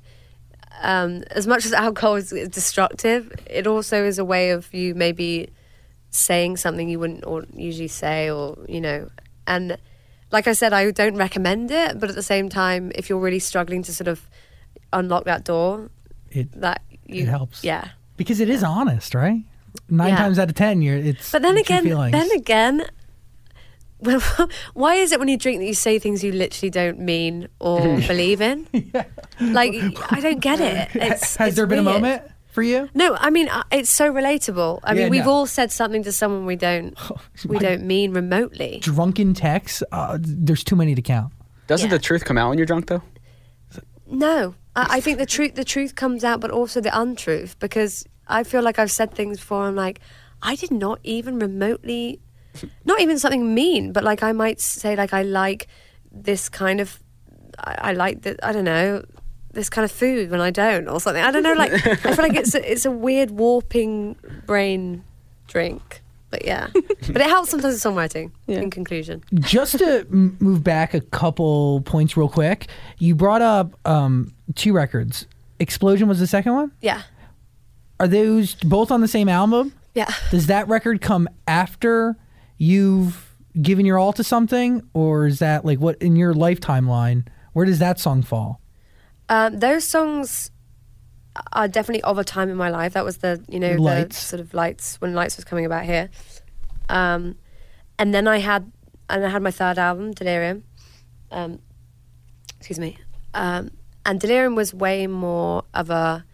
[0.82, 5.48] um, as much as alcohol is destructive, it also is a way of you maybe
[6.10, 9.08] saying something you wouldn't or usually say, or you know,
[9.46, 9.76] and
[10.32, 13.38] like I said, I don't recommend it, but at the same time, if you're really
[13.38, 14.28] struggling to sort of
[14.92, 15.90] unlock that door,
[16.30, 17.62] It that you It helps.
[17.62, 17.88] yeah.
[18.16, 19.42] because it is honest, right?
[19.90, 20.16] Nine Yeah.
[20.16, 21.30] times out of ten, you're it's.
[21.30, 22.84] But then again, then again,
[24.00, 24.20] well,
[24.74, 27.80] why is it when you drink that you say things you literally don't mean or
[28.06, 28.66] believe in?
[29.38, 29.74] Like,
[30.10, 30.88] I don't get it.
[30.94, 32.88] It's, has it's there been a moment for you?
[32.94, 34.80] No, I mean uh, it's so relatable.
[34.82, 35.30] I Yeah, mean, we've no.
[35.30, 36.96] all said something to someone we don't
[37.44, 38.78] we don't mean remotely.
[38.80, 39.82] Drunken texts.
[39.92, 41.34] Uh, there's too many to count.
[41.66, 41.96] Doesn't Yeah.
[41.98, 43.02] the truth come out when you're drunk though?
[44.06, 48.06] No, I, I think the truth the truth comes out, but also the untruth because
[48.28, 49.64] I feel like I've said things before.
[49.64, 50.00] I'm like,
[50.42, 52.20] I did not even remotely,
[52.84, 55.66] not even something mean, but like I might say like I like
[56.10, 56.98] this kind of,
[57.58, 59.04] I, I like that I don't know
[59.52, 61.22] this kind of food when I don't or something.
[61.22, 61.54] I don't know.
[61.54, 64.16] Like I feel like it's a, it's a weird warping
[64.46, 65.02] brain
[65.48, 66.02] drink.
[66.28, 68.32] But yeah, but it helps sometimes with songwriting.
[68.46, 68.58] Yeah.
[68.58, 72.66] In conclusion, Just to m- move back a couple points real quick,
[72.98, 75.26] you brought up um, two records.
[75.60, 76.72] Explosion was the second one.
[76.82, 77.02] yeah,
[78.00, 79.72] Are those both on the same album?
[79.94, 80.12] yeah.
[80.30, 82.16] Does that record come after
[82.58, 87.26] you've given your all to something, or is that like what in your life timeline?
[87.52, 88.60] Where does that song fall?
[89.28, 90.50] Um, those songs
[91.52, 92.92] are definitely of a time in my life.
[92.94, 94.20] That was the you know Lights.
[94.20, 96.10] the sort of lights when lights was coming about here,
[96.88, 97.36] um,
[97.98, 98.70] and then I had
[99.08, 100.64] and I had my third album Delirium.
[101.30, 101.60] Um,
[102.58, 102.98] excuse me,
[103.34, 103.70] um,
[104.04, 106.24] and Delirium was way more of a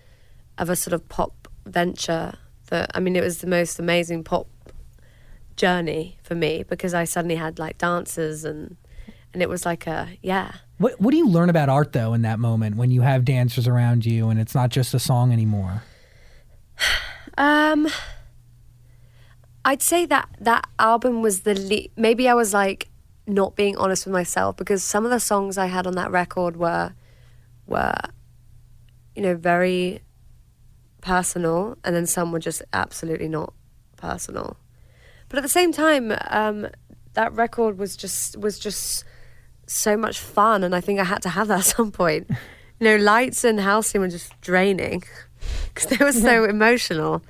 [0.58, 2.34] of a sort of pop venture.
[2.68, 4.48] That I mean, it was the most amazing pop
[5.56, 8.76] journey for me because I suddenly had like dancers and
[9.32, 10.52] and it was like a yeah.
[10.78, 13.66] What What do you learn about art though in that moment when you have dancers
[13.66, 15.82] around you and it's not just a song anymore?
[17.38, 17.88] Um,
[19.64, 22.88] I'd say that that album was the le- maybe I was like
[23.26, 26.56] not being honest with myself because some of the songs I had on that record
[26.56, 26.92] were
[27.66, 27.94] were
[29.14, 30.00] you know very
[31.00, 33.54] personal and then some were just absolutely not
[33.96, 34.56] personal.
[35.32, 36.68] But at the same time, um,
[37.14, 39.02] that record was just was just
[39.66, 42.30] so much fun, and I think I had to have that at some point.
[42.80, 45.04] You know, Lights and Halcyon were just draining
[45.72, 47.22] because they were so emotional.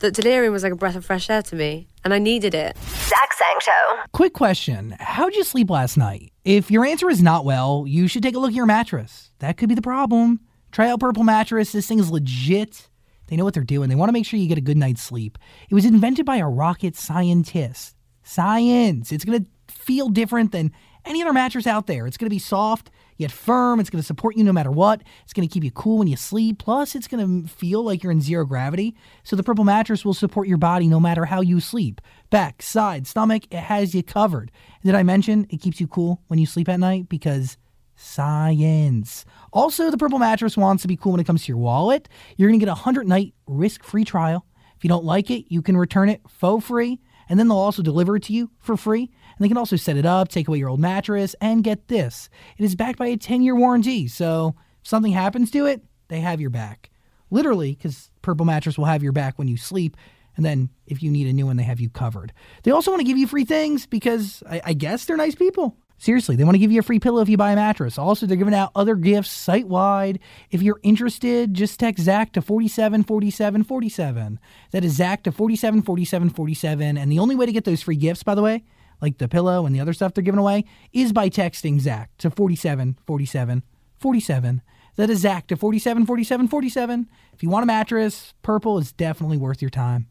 [0.00, 2.76] That Delirium was like a breath of fresh air to me, and I needed it.
[2.76, 4.02] Zach Sang Show.
[4.12, 6.30] Quick question: How'd you sleep last night?
[6.44, 9.30] If your answer is not well, you should take a look at your mattress.
[9.38, 10.40] That could be the problem.
[10.72, 11.72] Try out Purple Mattress.
[11.72, 12.87] This thing is legit.
[13.28, 13.88] They know what they're doing.
[13.88, 15.38] They want to make sure you get a good night's sleep.
[15.70, 17.94] It was invented by a rocket scientist.
[18.22, 19.12] Science.
[19.12, 20.72] It's going to feel different than
[21.04, 22.06] any other mattress out there.
[22.06, 23.80] It's going to be soft, yet firm.
[23.80, 25.02] It's going to support you no matter what.
[25.24, 26.58] It's going to keep you cool when you sleep.
[26.58, 28.94] Plus, it's going to feel like you're in zero gravity.
[29.24, 32.00] So the Purple mattress will support your body no matter how you sleep.
[32.30, 34.50] Back, side, stomach, it has you covered.
[34.84, 37.08] Did I mention it keeps you cool when you sleep at night?
[37.08, 37.56] Because
[37.98, 39.24] science.
[39.52, 42.08] Also, the Purple mattress wants to be cool when it comes to your wallet.
[42.36, 44.46] You're going to get a 100 night risk free trial.
[44.76, 47.82] If you don't like it, you can return it for free, and then they'll also
[47.82, 49.02] deliver it to you for free.
[49.02, 52.30] And they can also set it up, take away your old mattress, and get this
[52.56, 54.06] it is backed by a 10 year warranty.
[54.06, 56.90] So if something happens to it, they have your back.
[57.30, 59.96] Literally, because Purple Mattress will have your back when you sleep.
[60.36, 62.32] And then if you need a new one, they have you covered.
[62.62, 65.76] They also want to give you free things because I, I guess they're nice people.
[66.00, 67.98] Seriously, they want to give you a free pillow if you buy a mattress.
[67.98, 70.20] Also, they're giving out other gifts site wide.
[70.50, 74.38] If you're interested, just text Zach to 474747.
[74.70, 76.96] That is Zach to 474747.
[76.96, 78.62] And the only way to get those free gifts, by the way,
[79.02, 82.30] like the pillow and the other stuff they're giving away, is by texting Zach to
[82.30, 84.62] 474747.
[84.94, 87.08] That is Zach to 474747.
[87.32, 90.06] If you want a mattress, purple is definitely worth your time.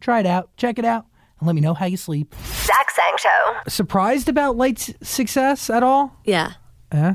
[0.00, 1.06] Try it out, check it out,
[1.40, 2.34] and let me know how you sleep.
[2.44, 3.56] Zach Sang Show.
[3.68, 6.16] Surprised about Light's success at all?
[6.24, 6.52] Yeah.
[6.92, 7.14] Yeah.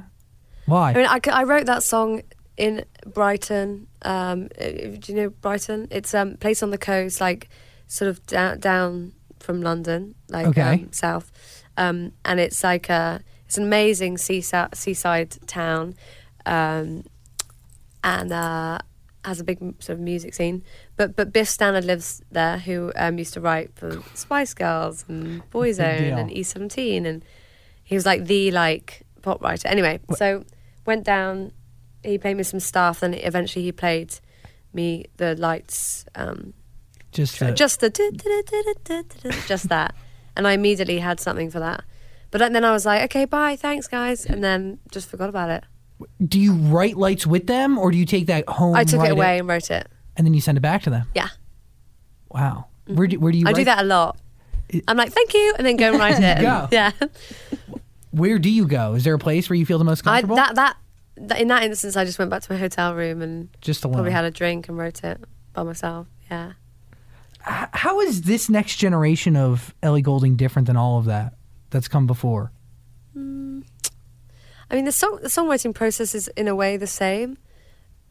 [0.65, 0.91] Why?
[0.91, 2.23] I mean, I wrote that song
[2.57, 3.88] in Brighton.
[4.01, 5.88] Um, uh, do you know Brighton?
[5.91, 7.49] It's a um, place on the coast, like
[7.88, 10.61] sort of down, down from London, like Okay.
[10.61, 11.31] um, south.
[11.77, 15.95] Um, and it's like a, it's an amazing seaside, seaside town,
[16.47, 17.03] um,
[18.03, 18.79] and uh,
[19.23, 20.63] has a big sort of music scene.
[20.97, 25.41] But but Biff Stannard lives there, who um, used to write for Spice Girls and
[25.51, 27.23] Boyzone and E17, and
[27.84, 29.67] he was like the like pop writer.
[29.67, 30.43] Anyway, so
[30.86, 31.51] went down.
[32.03, 32.99] He played me some stuff.
[33.01, 34.19] Then eventually he played
[34.73, 36.53] me the lights, um,
[37.12, 37.89] just uh, just the
[39.47, 39.95] just that,
[40.36, 41.84] and I immediately had something for that.
[42.31, 45.49] But then- then I was like, okay, bye, thanks, guys, and then just forgot about
[45.49, 45.63] it.
[46.27, 48.75] do you write lights with them, or do you take that home?
[48.75, 49.88] I took it away and wrote it.
[50.17, 51.08] And then you send it back to them.
[51.15, 51.30] Yeah,
[52.30, 52.67] Wow.
[52.88, 53.45] Where do where do you?
[53.47, 54.17] I do that a lot.
[54.88, 56.41] I'm like, thank you, and then go and write it.
[56.41, 56.67] Go.
[56.71, 56.91] Yeah,
[58.12, 58.93] Where do you go?
[58.93, 60.36] Is there a place where you feel the most I, comfortable?
[60.38, 60.78] that, that
[61.17, 63.95] that in that instance, I just went back to my hotel room and Just alone.
[63.95, 65.19] probably had a drink and wrote it
[65.54, 66.08] by myself.
[66.30, 66.54] Yeah.
[67.47, 71.34] H- How is this next generation of Ellie Goulding different than all of that
[71.69, 72.51] that's come before?
[73.15, 77.38] I mean, the song the songwriting process is in a way the same.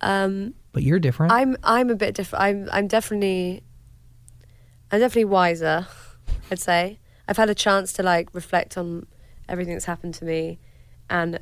[0.00, 1.32] Um, But you're different.
[1.32, 2.42] I'm I'm a bit different.
[2.44, 3.62] I'm I'm definitely
[4.90, 5.86] I'm definitely wiser.
[6.50, 9.06] I'd say I've had a chance to like reflect on
[9.48, 10.58] everything that's happened to me,
[11.08, 11.38] and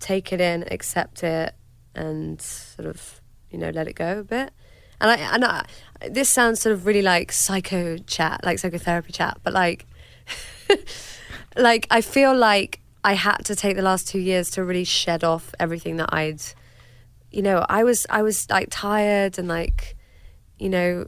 [0.00, 1.54] take it in, accept it,
[1.94, 3.20] and sort of
[3.50, 4.52] you know let it go a bit.
[5.00, 5.64] And I and I,
[6.10, 9.86] this sounds sort of really like psycho chat, like psychotherapy chat, but like
[11.56, 15.22] like I feel like I had to take the last two years to really shed
[15.22, 16.42] off everything that I'd
[17.34, 19.96] you know, I was I was like tired and like,
[20.56, 21.06] you know,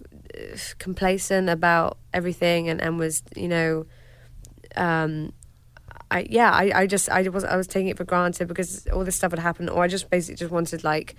[0.78, 3.86] complacent about everything, and and was you know,
[4.74, 5.32] um,
[6.10, 9.04] I yeah, I I just I was I was taking it for granted because all
[9.04, 11.14] this stuff had happened, or I just basically just wanted like,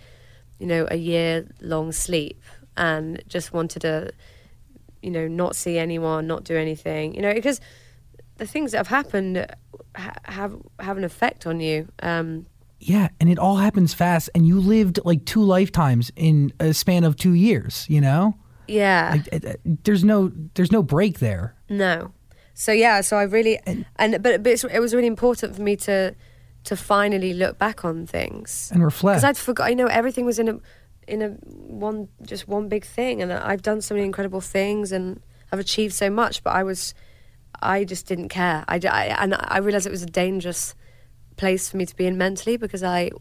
[0.60, 2.43] you know, a year long sleep
[2.76, 4.12] and just wanted to,
[5.02, 7.62] you know, not see anyone, not do anything, you know, because
[8.36, 9.46] the things that have happened
[9.96, 11.88] ha- have have an effect on you.
[12.04, 12.46] Um,
[12.80, 17.04] yeah, and it all happens fast, and you lived like two lifetimes in a span
[17.04, 17.86] of two years.
[17.90, 18.36] You know,
[18.68, 19.12] yeah.
[19.16, 21.56] like, it- it- there's no there's no break there.
[21.70, 22.12] No.
[22.54, 23.86] So yeah, so I really and,
[24.24, 26.16] but, but it's, it was really important for me to
[26.63, 29.18] to finally look back on things And reflect.
[29.22, 29.70] because I'd forgot.
[29.70, 30.60] I know everything was in a
[31.08, 35.22] in a one just one big thing, and I've done so many incredible things, and
[35.52, 36.44] I've achieved so much.
[36.44, 36.94] But I was,
[37.62, 38.66] I just didn't care.
[38.68, 40.74] I, I- and I realized it was a dangerous
[41.38, 43.12] place for me to be in mentally because I,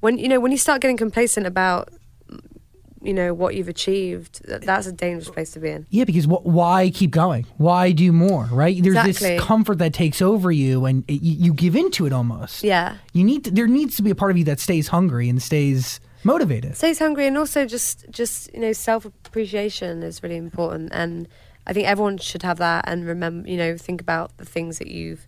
[0.00, 1.90] when you know when you start getting complacent about,
[3.02, 5.86] you know what you've achieved, that's a dangerous place to be in.
[5.90, 7.46] Yeah, because wh- why keep going?
[7.56, 8.44] Why do more?
[8.52, 8.76] Right?
[8.82, 9.36] There's Exactly.
[9.36, 12.62] this comfort that takes over you, and it, you, you give into it almost.
[12.62, 12.96] Yeah.
[13.14, 15.40] You need to, there needs to be a part of you that stays hungry and
[15.42, 16.76] stays motivated.
[16.76, 21.26] stays hungry and also just just you know self appreciation is really important and
[21.66, 24.88] I think everyone should have that and remember you know think about the things that
[24.88, 25.26] you've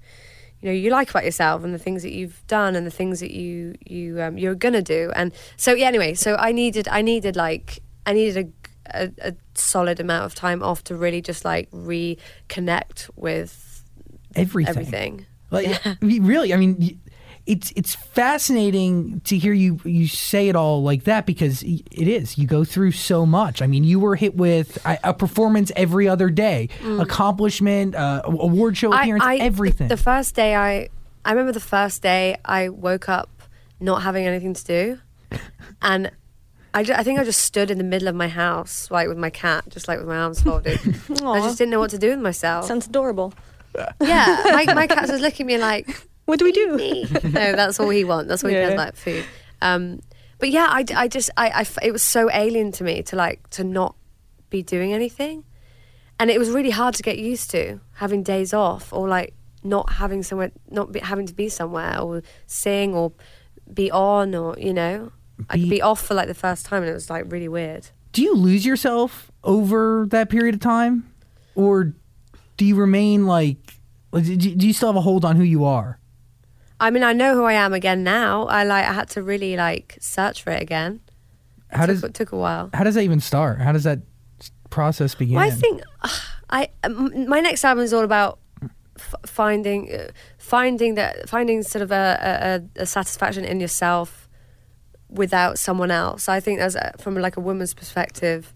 [0.62, 3.20] you know you like about yourself and the things that you've done and the things
[3.20, 5.10] that you you um, you're gonna do.
[5.14, 8.54] And so yeah anyway so I needed I needed like I needed
[8.94, 13.68] a, a, a solid amount of time off to really just like reconnect with
[14.34, 14.70] Everything.
[14.70, 15.26] everything.
[15.50, 17.01] Like really, I mean,
[17.46, 22.38] it's it's fascinating to hear you you say it all like that because it is.
[22.38, 23.60] You go through so much.
[23.62, 28.76] I mean, you were hit with a, a performance every other day, accomplishment, uh, award
[28.76, 29.88] show appearance, everything.
[29.88, 30.88] The first day I,
[31.24, 33.28] I remember the first day I woke up
[33.80, 34.98] not having anything to do,
[35.82, 36.10] and
[36.74, 39.18] I, ju- I think I just stood in the middle of my house, like with
[39.18, 40.78] my cat, just like with my arms folded.
[40.84, 42.66] I just didn't know what to do with myself.
[42.66, 43.34] Sounds adorable.
[44.00, 46.76] yeah, my, my cat was looking at me like, What do we do?
[47.24, 48.28] no, that's all he wants.
[48.28, 48.62] That's all he Yeah.
[48.68, 49.24] cares about food.
[49.60, 50.00] Um,
[50.38, 53.16] but yeah, I, I just, I, I f- it was so alien to me to
[53.16, 53.94] like to not
[54.50, 55.44] be doing anything,
[56.18, 59.92] and it was really hard to get used to having days off or like not
[59.94, 63.12] having somewhere, not be, having to be somewhere or sing or
[63.72, 65.12] be on or you know,
[65.48, 67.48] I could Be- be off for like the first time, and it was like really
[67.48, 67.88] weird.
[68.12, 71.10] Do you lose yourself over that period of time,
[71.54, 71.94] or
[72.56, 73.74] do you remain like?
[74.10, 75.98] like, Do do you still have a hold on who you are?
[76.82, 78.46] I mean, I know who I am again now.
[78.46, 80.98] I like, I had to really like search for it again.
[81.70, 82.70] How took, does it took a while.
[82.74, 83.60] how does that even start?
[83.60, 84.00] How does that
[84.68, 85.36] process begin?
[85.36, 85.80] Well, I think
[86.50, 88.40] I m- my next album is all about
[88.98, 90.08] f- finding uh,
[90.38, 94.28] finding that finding sort of a, a, a satisfaction in yourself
[95.08, 96.28] without someone else.
[96.28, 98.52] I think as a, from like a woman's perspective,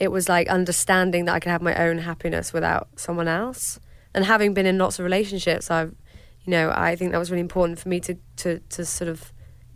[0.00, 3.78] it was like understanding that I could have my own happiness without someone else.
[4.14, 5.94] And having been in lots of relationships, I've
[6.46, 9.32] you know I think that was really important for me to to to sort of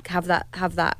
[0.07, 0.99] have that have that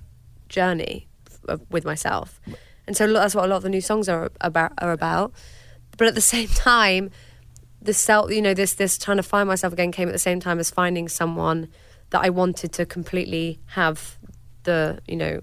[0.49, 1.09] journey
[1.49, 2.41] of, with myself.
[2.87, 5.33] And so that's what a lot of the new songs are about are about.
[5.97, 7.11] But at the same time,
[7.81, 10.41] the self, you know, this this trying to find myself again came at the same
[10.41, 11.69] time as finding someone
[12.11, 14.19] that I wanted to completely have
[14.65, 15.41] the, you know,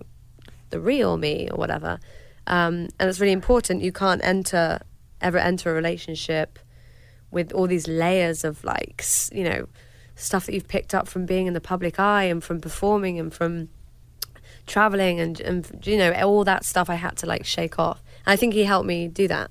[0.70, 2.00] the real me or whatever.
[2.46, 3.82] Um, and it's really important.
[3.82, 4.80] You can't enter
[5.20, 6.60] ever enter a relationship
[7.32, 9.68] with all these layers of like, you know,
[10.18, 13.34] stuff that you've picked up from being in the public eye and from performing and
[13.34, 13.70] from
[14.66, 18.02] traveling and, and you know all that stuff I had to like shake off.
[18.26, 19.50] And I think he helped me do that.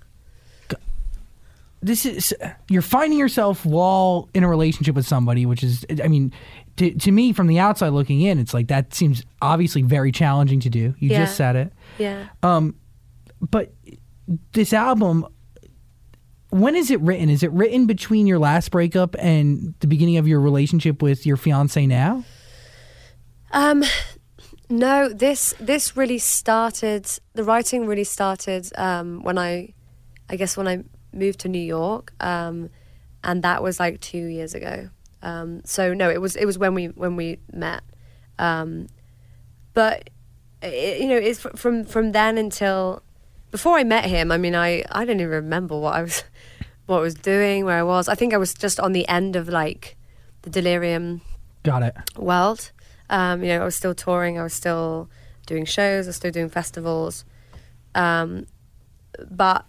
[1.82, 2.34] this is
[2.68, 6.32] you're finding yourself while in a relationship with somebody, which is, I mean,
[6.78, 10.60] to, to me from the outside looking in, it's like that seems obviously very challenging
[10.60, 10.94] to do.
[10.98, 11.24] You Yeah.
[11.24, 12.26] just said it, Yeah.
[12.42, 12.74] Um,
[13.40, 13.72] but
[14.52, 15.26] this album.
[16.60, 17.28] When is it written?
[17.28, 21.36] Is it written between your last breakup and the beginning of your relationship with your
[21.36, 22.24] fiance now?
[23.50, 23.84] Um,
[24.70, 27.06] no, this this really started.
[27.34, 29.74] The writing really started um, when I,
[30.30, 32.70] I guess when I moved to New York, um,
[33.22, 34.88] and that was like two years ago.
[35.22, 37.82] Um, so no, it was it was when we when we met.
[38.38, 38.86] Um,
[39.74, 40.08] but
[40.62, 43.02] it, you know, it's from from then until
[43.50, 44.32] before I met him.
[44.32, 46.24] I mean, I I don't even remember what I was
[46.86, 48.08] what I was doing, where I was.
[48.08, 49.96] I think I was just on the end of like
[50.42, 51.20] the delirium
[51.62, 51.96] Got it.
[52.16, 52.70] world.
[53.10, 55.08] Um, you know, I was still touring, I was still
[55.46, 57.24] doing shows, I was still doing festivals.
[57.94, 58.46] Um,
[59.30, 59.64] but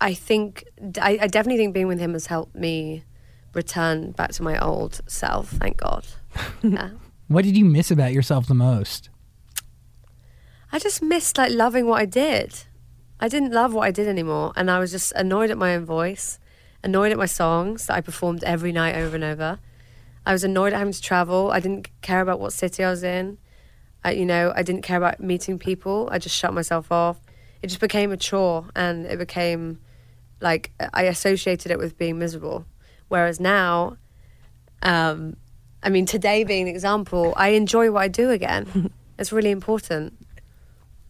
[0.00, 0.64] I think,
[1.00, 3.04] I, I definitely think being with him has helped me
[3.54, 6.06] return back to my old self, thank God.
[6.62, 6.90] yeah.
[7.28, 9.10] What did you miss about yourself the most?
[10.70, 12.64] I just missed like loving what I did.
[13.20, 15.84] I didn't love what I did anymore, and I was just annoyed at my own
[15.84, 16.38] voice,
[16.84, 19.58] annoyed at my songs that I performed every night over and over.
[20.24, 21.50] I was annoyed at having to travel.
[21.50, 23.38] I didn't care about what city I was in.
[24.04, 26.08] I, you know, I didn't care about meeting people.
[26.12, 27.18] I just shut myself off.
[27.62, 29.80] It just became a chore, and it became
[30.40, 32.66] like I associated it with being miserable.
[33.08, 33.96] Whereas now,
[34.82, 35.36] um,
[35.82, 38.92] I mean, today being an example, I enjoy what I do again.
[39.18, 40.14] it's really important.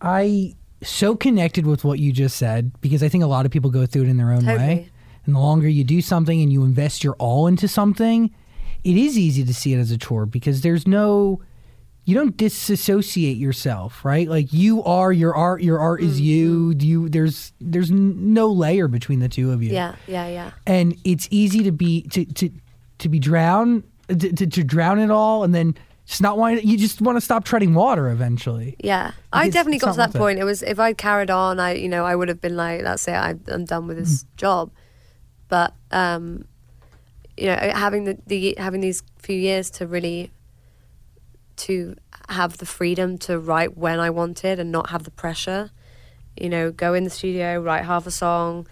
[0.00, 3.70] I so connected with what you just said because I think a lot of people
[3.70, 4.90] go through it in their own way.
[5.26, 8.34] And the longer you do something and you invest your all into something,
[8.84, 11.42] it is easy to see it as a chore because there's no
[12.04, 14.26] you don't disassociate yourself, right?
[14.26, 16.70] Like you are your art, your art is you.
[16.70, 16.80] Mm-hmm.
[16.80, 19.74] You there's there's no layer between the two of you.
[19.74, 20.50] Yeah, yeah, yeah.
[20.66, 22.50] And it's easy to be to to
[23.00, 25.76] to be drown to, to, to drown it all and then
[26.08, 28.74] just not want you just want to stop treading water eventually.
[28.82, 30.18] Yeah, I definitely got to that worth it.
[30.18, 30.38] point.
[30.38, 33.06] It was if I'd carried on, I you know I would have been like, that's
[33.06, 34.36] it, I, I'm done with this Mm.
[34.38, 34.70] job.
[35.48, 36.46] But um,
[37.36, 40.30] you know, having the, the having these few years to really
[41.56, 41.94] to
[42.30, 45.70] have the freedom to write when I wanted and not have the pressure.
[46.40, 48.66] You know, go in the studio, write half a song,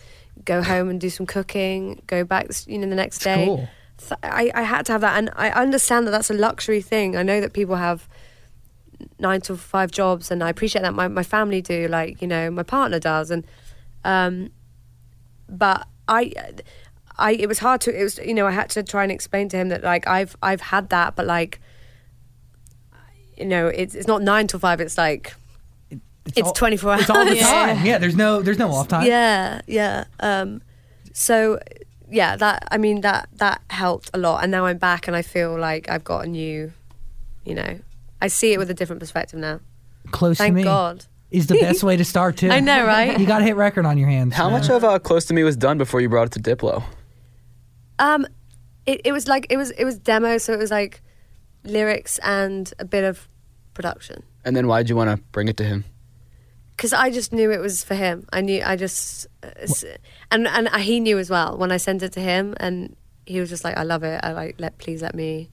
[0.44, 3.44] go home and do some cooking, go back, you know, the next day.
[3.44, 3.68] cool.
[3.98, 7.16] Th- I, I had to have that, and I understand that that's a luxury thing.
[7.16, 8.08] I know that people have
[9.18, 10.94] nine to five jobs, and I appreciate that.
[10.94, 13.44] My my family do, like you know, my partner does, and
[14.04, 14.50] um,
[15.48, 16.32] but I.
[17.18, 19.48] I it was hard to it was you know I had to try and explain
[19.48, 21.62] to him that like I've I've had that but like
[23.38, 25.34] you know it's it's not nine to five it's like
[26.26, 27.50] it's all- 24 hours It's all the Yeah.
[27.74, 27.86] time.
[27.86, 29.06] Yeah, there's no there's no off time.
[29.06, 30.04] yeah, yeah.
[30.20, 30.60] Um,
[31.14, 31.58] so
[32.10, 35.22] yeah, that I mean that that helped a lot, and now I'm back, and I
[35.22, 36.72] feel like I've got a new,
[37.44, 37.78] you know,
[38.20, 39.60] I see it with a different perspective now.
[40.10, 41.04] Close Thank to me God.
[41.30, 42.50] is the best way to start too.
[42.50, 43.18] I know, right?
[43.18, 44.34] You got a hit record on your hands.
[44.34, 44.60] How man.
[44.60, 46.84] much of uh, Close to Me was done before you brought it to Diplo?
[47.98, 48.26] Um,
[48.84, 51.02] it, it was like it was it was demo, so it was like
[51.64, 53.28] lyrics and a bit of
[53.74, 54.22] production.
[54.44, 55.84] And then why'd you want to bring it to him?
[56.76, 58.26] Because I just knew it was for him.
[58.32, 59.48] I knew I just uh,
[60.30, 63.48] and and he knew as well when I sent it to him, and he was
[63.48, 64.20] just like, "I love it.
[64.22, 65.50] I like let please let me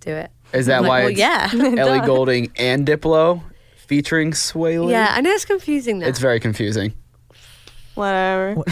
[0.00, 3.42] do it." Is that I'm like, why well, it's yeah, Ellie Goulding and Diplo
[3.76, 4.92] featuring Swae Lee?
[4.92, 5.12] yeah.
[5.16, 6.06] I know it's confusing now.
[6.06, 6.94] It's very confusing.
[7.94, 8.62] Whatever.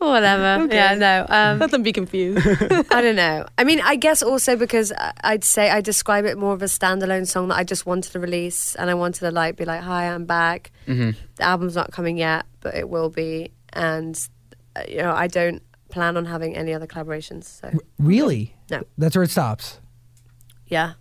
[0.00, 0.66] Whatever.
[0.74, 1.26] Yeah, no.
[1.28, 2.46] Um, Let them be confused.
[2.90, 3.44] I don't know.
[3.58, 6.66] I mean, I guess also because I- I'd say I describe it more of a
[6.66, 9.82] standalone song that I just wanted to release, and I wanted to like be like,
[9.82, 14.18] "Hi, I'm back." hmm The album's not coming yet, but it will be, and
[14.74, 17.44] uh, you know, I don't plan on having any other collaborations.
[17.44, 18.54] So Really?
[18.70, 18.82] No.
[18.96, 19.80] That's where it stops.
[20.68, 20.92] yeah,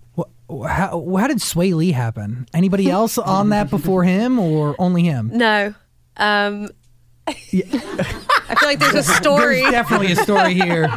[0.49, 2.47] How, how did Swae Lee happen?
[2.53, 5.29] Anybody else on that before him or only him?
[5.33, 5.73] no.
[6.17, 6.69] Um,
[8.49, 9.61] I feel like there's a story.
[9.61, 10.89] There's definitely a story here.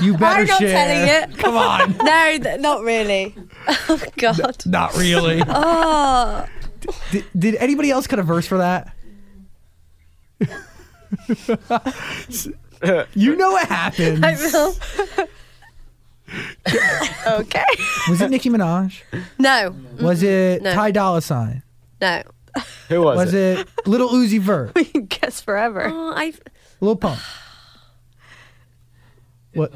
[0.00, 0.70] You better I'm not share.
[0.70, 1.38] telling it.
[1.38, 1.96] Come on.
[2.04, 3.34] no, th- not really.
[3.88, 4.66] Oh God.
[4.66, 5.42] Not really.
[5.48, 6.46] Oh,
[7.12, 8.94] did, did anybody else cut a verse for that?
[13.14, 14.24] you know what happened.
[14.24, 14.74] I will.
[17.26, 17.64] okay.
[18.08, 19.00] Was it Nicki Minaj?
[19.38, 20.74] No, Was it No.
[20.74, 21.62] Ty Dolla Sign?
[22.00, 22.22] no.
[22.88, 23.24] Who was, it?
[23.24, 23.58] Was it?
[23.60, 24.74] it Little Uzi Vert?
[24.76, 25.88] We can guess forever.
[25.92, 26.32] Oh, I.
[26.84, 27.20] Lil Pump?
[29.54, 29.72] What?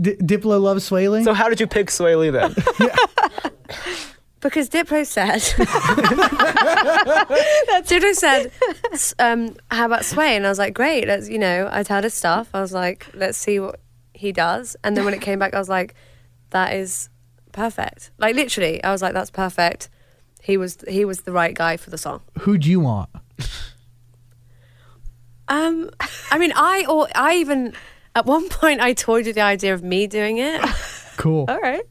[0.00, 1.24] D- Diplo loves Swae Lee?
[1.24, 2.54] So how did you pick Swae Lee then?
[4.40, 5.40] Because Diplo said,
[7.84, 8.50] Diplo said,
[8.90, 12.04] s- um, "How about Swae?" And I was like, "Great, let's." You know, I'd heard
[12.04, 12.48] his stuff.
[12.54, 13.80] I was like, "Let's see what
[14.14, 15.94] he does." And then when it came back, I was like,
[16.50, 17.10] "That is
[17.52, 19.90] perfect." Like literally, I was like, "That's perfect."
[20.42, 22.22] He was he was the right guy for the song.
[22.38, 23.10] Who'd you want?
[25.50, 25.90] Um,
[26.30, 27.74] I mean, I or I even
[28.14, 30.60] at one point I toyed with the idea of me doing it
[31.16, 31.44] Cool.
[31.48, 31.82] All right.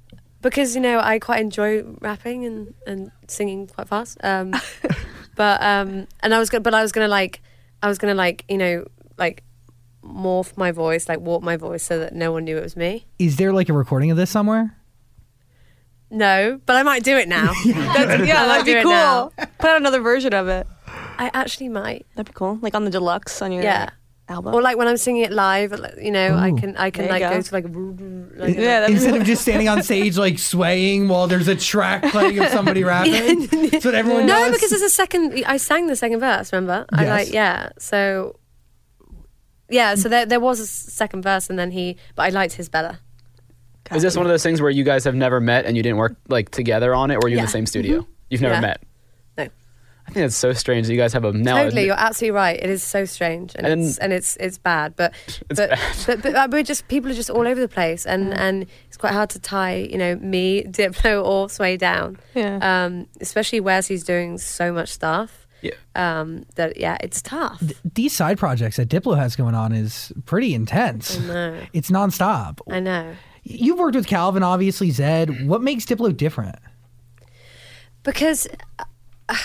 [0.42, 4.18] because you know I quite enjoy rapping and, and singing quite fast.
[4.24, 4.54] Um,
[5.36, 7.42] but um, and I was gonna, but I was gonna like,
[7.84, 8.86] I was gonna like, you know,
[9.18, 9.44] like
[10.04, 13.06] morph my voice, like warp my voice so that no one knew it was me.
[13.20, 14.76] Is there like a recording of this somewhere?
[16.12, 17.54] No, but I might do it now.
[17.66, 19.32] That's, yeah, that'd be cool.
[19.60, 20.66] Put out another version of it.
[21.20, 22.06] I actually might.
[22.16, 22.58] That'd be cool.
[22.62, 23.90] Like on the deluxe on your Yeah.
[24.30, 24.54] album.
[24.56, 27.30] Or like when I'm singing it live, you know, I can I can like go.
[27.32, 27.42] go.
[27.42, 27.66] to like,
[28.38, 32.40] like yeah, Instead of just standing on stage like swaying while there's a track playing
[32.40, 33.48] of somebody rapping.
[33.70, 34.54] That's what everyone No, does.
[34.54, 35.44] because there's a second.
[35.46, 36.54] I sang the second verse.
[36.54, 36.86] Remember?
[36.94, 37.70] I like yeah.
[37.80, 38.40] So
[39.70, 40.12] yeah, so mm.
[40.12, 41.98] there there was a second verse, and then he.
[42.16, 43.00] But I liked his better.
[43.94, 45.98] Is this one of those things where you guys have never met and you didn't
[45.98, 48.02] work like together on it, or you're in the same studio?
[48.02, 48.12] Mm-hmm.
[48.30, 48.62] You've never Yeah.
[48.62, 48.84] met.
[50.10, 50.12] No.
[50.12, 51.64] I think that's so strange that you guys have a now.
[51.64, 52.60] Totally, you're absolutely right.
[52.62, 54.96] It is so strange, and, And- it's and it's it's bad.
[54.96, 55.80] But It's but, bad.
[56.08, 58.98] but but uh, we're just people are just all over the place, and and it's
[58.98, 62.18] quite hard to tie you know me Diplo or Swae down.
[62.36, 62.60] Yeah.
[62.62, 65.46] Um, especially whereas he's doing so much stuff.
[65.62, 65.72] Yeah.
[65.96, 67.62] Um, that yeah, it's tough.
[67.94, 71.20] these side projects that Diplo has going on is pretty intense.
[71.20, 71.62] I know.
[71.74, 72.60] It's nonstop.
[72.72, 73.14] I know.
[73.44, 75.46] You've worked with Calvin, obviously Zedd.
[75.48, 76.56] What makes Diplo different?
[78.04, 78.48] because
[79.28, 79.36] uh,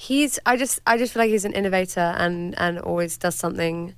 [0.00, 3.96] he's I just I just feel like he's an innovator and and always does something.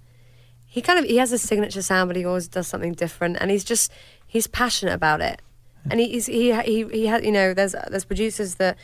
[0.65, 3.51] He kind of he has a signature sound but he always does something different and
[3.51, 3.93] he's just
[4.27, 5.43] he's passionate about it.
[5.91, 8.79] And he, he's he he he had you know there's there's producers that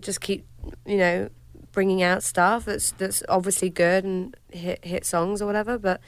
[0.00, 0.46] just keep
[0.86, 1.28] you know
[1.72, 6.00] bringing out stuff that's that's obviously good and hit hit songs or whatever but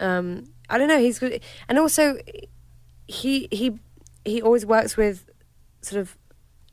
[0.00, 1.40] um I don't know he's good.
[1.66, 2.18] And also
[3.06, 3.78] he he
[4.26, 5.30] he always works with
[5.80, 6.18] sort of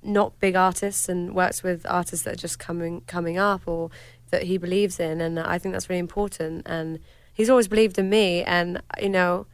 [0.04, 3.90] not big artists and works with artists that are just coming coming up or
[4.32, 5.22] that he believes in.
[5.22, 6.64] And I think that's really important.
[6.66, 7.00] And
[7.34, 8.44] he's always believed in me.
[8.44, 9.46] And you know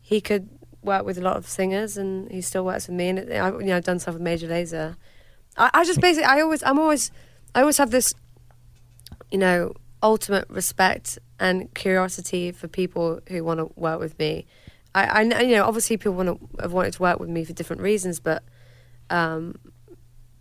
[0.00, 0.48] he could
[0.82, 3.08] work with a lot of singers and he still works with me.
[3.08, 4.96] And I, you know I've done stuff with Major Lazer.
[5.56, 7.10] I, I just basically I always I'm always
[7.54, 8.14] I always have this
[9.30, 14.46] you know ultimate respect and curiosity for people who want to work with me.
[14.94, 17.52] I, I you know obviously people want to have wanted to work with me for
[17.52, 18.42] different reasons but
[19.10, 19.54] um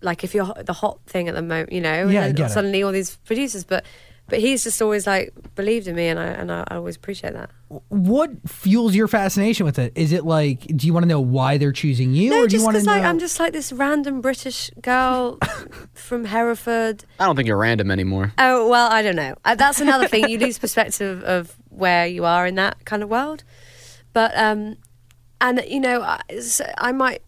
[0.01, 2.51] like if you're the hot thing at the moment, you know, Yeah, and get then
[2.51, 2.53] it.
[2.53, 3.83] suddenly all these producers, but
[4.29, 7.33] but he's just always like believed in me, and I and I, I always appreciate
[7.33, 7.49] that.
[7.87, 9.93] What fuels your fascination with it?
[9.95, 12.55] Is it like, do you want to know why they're choosing you, No, or do
[12.55, 12.91] you just want to because know?
[12.93, 15.37] like I'm just like this random British girl
[15.93, 17.05] from Hereford.
[17.19, 18.33] I don't think you're random anymore.
[18.37, 19.35] Oh well, I don't know.
[19.45, 20.27] Uh, that's another thing.
[20.29, 23.43] You lose perspective of where you are in that kind of world.
[24.11, 24.75] But um,
[25.39, 27.21] and you know, I, s- I might.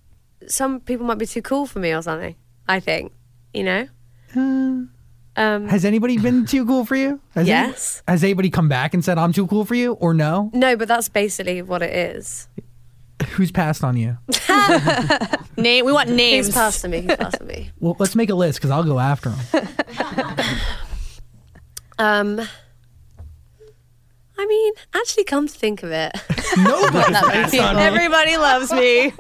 [0.48, 2.36] Some people might be too cool for me or something.
[2.70, 3.12] I think,
[3.54, 3.88] you know.
[5.36, 7.20] Um, Has anybody been too cool for you?
[7.34, 8.04] Has any- Yes.
[8.08, 10.52] has anybody come back and said I'm too cool for you, or no?
[10.54, 12.48] no, but that's basically what it is.
[13.32, 14.18] Who's passed on you?
[15.58, 15.84] Name.
[15.86, 16.46] We want names.
[16.48, 17.02] He's passed to me.
[17.02, 17.72] He's passed to me.
[17.80, 20.38] Well, let's make a list because I'll go after them.
[21.98, 22.40] Um,
[24.38, 26.14] I mean, actually, come to think of it,
[26.58, 27.76] Nobody passed on.
[27.78, 29.12] Everybody loves me.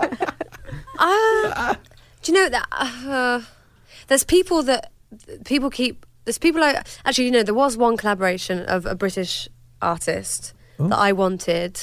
[0.97, 1.75] uh,
[2.21, 3.41] do you know that uh,
[4.07, 4.91] there's people that
[5.45, 6.05] people keep.
[6.25, 9.47] There's people like actually, you know, there was one collaboration of a British
[9.81, 11.79] artist that I wanted.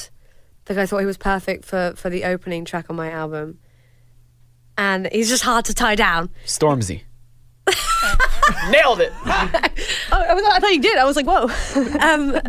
[0.68, 3.58] Like I thought he was perfect for for the opening track on my album,
[4.76, 6.30] and he's just hard to tie down.
[6.44, 7.02] Stormzy.
[8.70, 9.12] Nailed it.
[10.12, 10.96] Oh, I, was, I thought you did.
[10.98, 11.48] I was like, whoa.
[12.00, 12.40] Um,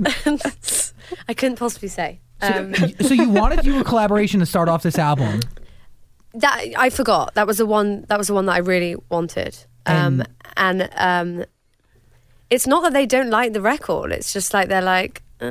[1.28, 2.22] I couldn't possibly say.
[2.40, 5.40] Um, so you wanted to do a collaboration to start off this album.
[6.38, 7.34] That I forgot.
[7.36, 8.06] That was the one.
[8.10, 9.58] That was the one that I really wanted.
[9.86, 10.24] Um,
[10.58, 11.46] and um,
[12.50, 14.12] it's not that they don't like the record.
[14.12, 15.46] It's just like they're like, uh,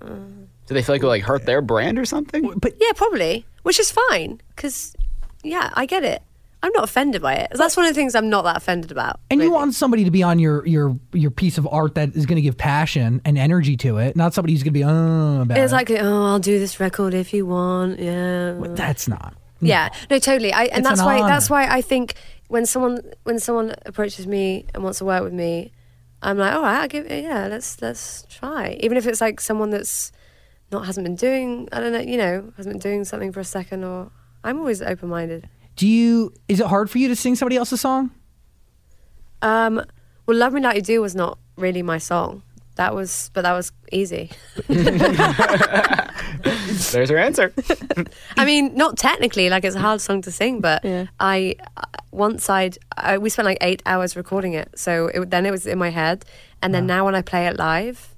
[0.00, 2.52] Do they feel like it like hurt their brand or something?
[2.58, 4.94] But yeah, probably, which is fine because,
[5.42, 6.22] yeah, I get it.
[6.62, 7.52] I'm not offended by it.
[7.54, 9.18] That's one of the things I'm not that offended about.
[9.30, 12.26] and you want somebody to be on your your your piece of art that is
[12.26, 15.42] going to give passion and energy to it, not somebody who's going to be uh
[15.42, 15.74] about It's it.
[15.76, 17.98] like, oh, I'll do this record if you want.
[17.98, 18.54] Yeah.
[18.74, 19.34] That's not.
[19.62, 20.52] Yeah, no, totally.
[20.54, 21.28] I, and It's that's an why honor.
[21.28, 22.14] that's why I think
[22.48, 25.72] when someone when someone approaches me and wants to work with me,
[26.22, 27.24] I'm like, all right, I'll give it.
[27.24, 28.78] Yeah, let's let's try.
[28.80, 30.12] Even if it's like someone that's
[30.72, 33.44] not hasn't been doing, I don't know, you know, hasn't been doing something for a
[33.44, 34.10] second, or
[34.44, 35.48] I'm always open minded.
[35.76, 36.32] Do you?
[36.48, 38.10] Is it hard for you to sing somebody else's song?
[39.42, 39.82] Um,
[40.26, 42.42] well, Love Me Like You Do was not really my song.
[42.76, 44.30] That was, but that was easy.
[46.92, 47.52] There's your answer.
[48.36, 51.06] I mean, not technically, like it's a hard song to sing, but Yeah.
[51.18, 55.46] I uh, once I'd I, we spent like eight hours recording it, so it, then
[55.46, 56.24] it was in my head,
[56.62, 58.14] and then now when I play it live,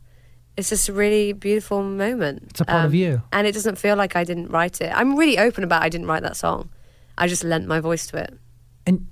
[0.56, 2.44] it's just a really beautiful moment.
[2.50, 3.22] It's a part of you.
[3.32, 4.92] and it doesn't feel like I didn't write it.
[4.94, 6.68] I'm really open about I didn't write that song.
[7.18, 8.34] I just lent my voice to it.
[8.86, 9.06] And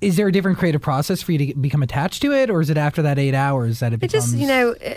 [0.00, 2.70] is there a different creative process for you to become attached to it, or is
[2.70, 4.24] it after that eight hours that it It becomes?
[4.32, 4.72] just you know.
[4.74, 4.94] Uh,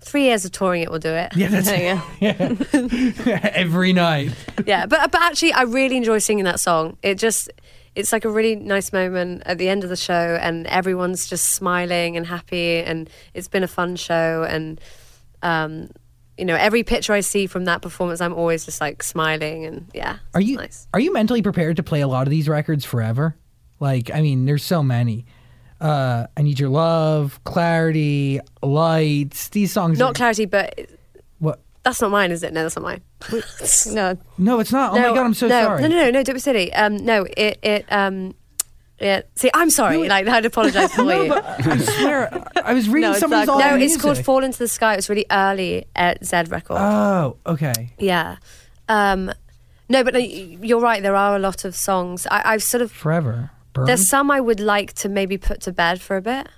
[0.00, 1.34] Three years of touring it will do it.
[1.34, 1.70] Yeah, that's
[2.20, 3.50] yeah.
[3.54, 4.32] every night.
[4.66, 6.98] yeah, but but actually, I really enjoy singing that song.
[7.02, 7.50] It just
[7.94, 11.54] it's like a really nice moment at the end of the show, and everyone's just
[11.54, 14.44] smiling and happy, and it's been a fun show.
[14.46, 14.78] And
[15.42, 15.88] um,
[16.36, 19.88] you know, every picture I see from that performance, I'm always just like smiling, and
[19.94, 20.88] yeah, Are you nice?
[20.92, 23.36] are you mentally prepared to play a lot of these records forever?
[23.80, 25.26] Like, I mean, there's so many.
[25.80, 29.48] Uh, I need your love, clarity, lights.
[29.48, 29.98] These songs.
[29.98, 30.88] Not are, clarity, but
[31.38, 31.60] what?
[31.82, 32.52] that's not mine, is it?
[32.52, 33.02] No, that's not mine.
[33.92, 34.16] No.
[34.38, 34.92] No, it's not.
[34.92, 35.82] Oh my god, I'm so no, sorry.
[35.82, 36.72] No, no, no, no, don't be silly.
[36.72, 38.34] Um, no, it it um.
[39.04, 40.08] Yeah, see, I'm sorry.
[40.08, 41.32] like, I'd apologise for No, you.
[41.34, 44.18] I swear, I was reading No, it's somebody's all No, the it's called.
[44.24, 44.94] Fall into the Sky.
[44.94, 46.78] It was really early at Zedd Record.
[46.80, 47.92] Oh, okay.
[47.98, 48.36] yeah.
[48.88, 49.30] Um,
[49.90, 51.02] no, but you're right.
[51.02, 52.26] There are a lot of songs.
[52.30, 52.90] I, I've sort of.
[52.90, 53.50] Forever.
[53.74, 53.84] Burn?
[53.86, 56.48] There's some I would like to maybe put to bed for a bit.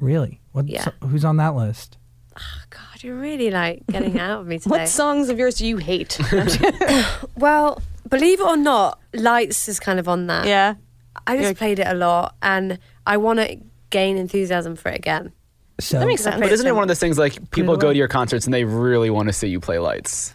[0.00, 0.40] really?
[0.52, 0.68] What?
[0.68, 0.84] Yeah.
[0.84, 1.98] so- who's on that list?
[2.38, 4.70] Oh, God, you're really like getting out of me today.
[4.70, 6.18] What songs of yours do you hate?
[7.36, 10.46] well, believe it or not, Lights is kind of on that.
[10.46, 10.74] yeah.
[11.26, 13.56] I just You're- played it a lot, and I want to
[13.90, 15.32] gain enthusiasm for it again.
[15.78, 16.40] So That makes sense.
[16.40, 18.64] But isn't it one of those things like people go to your concerts and they
[18.64, 20.34] really want to see you play lights?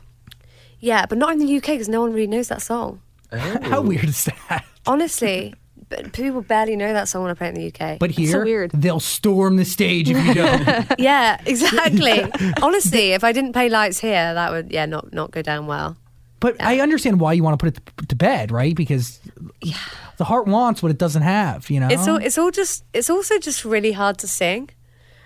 [0.80, 3.02] Yeah, but not in the UK because no one really knows that song.
[3.32, 4.66] How weird is that?
[4.86, 5.54] Honestly,
[5.90, 8.00] but people barely know that song when I play it in the UK.
[8.00, 8.72] But here, so weird.
[8.72, 10.88] they'll storm the stage if you don't.
[11.00, 12.24] yeah, exactly.
[12.62, 15.98] Honestly, if I didn't play Lights here, that would yeah not not go down well.
[16.42, 18.76] But I understand why you want to put it to- to bed, right?
[18.76, 19.22] Because
[19.62, 19.78] yeah.
[20.18, 21.70] the heart wants what it doesn't have.
[21.70, 21.88] You know.
[21.88, 24.70] It's all it's all just it's also just really hard to sing.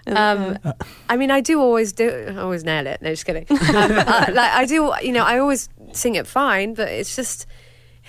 [0.07, 0.59] Um,
[1.09, 3.01] I mean, I do always do I always nail it.
[3.01, 3.47] No, just kidding.
[3.49, 7.47] Um, uh, like I do, you know, I always sing it fine, but it's just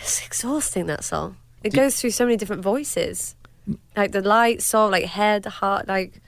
[0.03, 1.37] it's exhausting that song.
[1.63, 3.35] It goes through so many different voices,
[3.97, 6.21] like the light, soul, like head, heart, like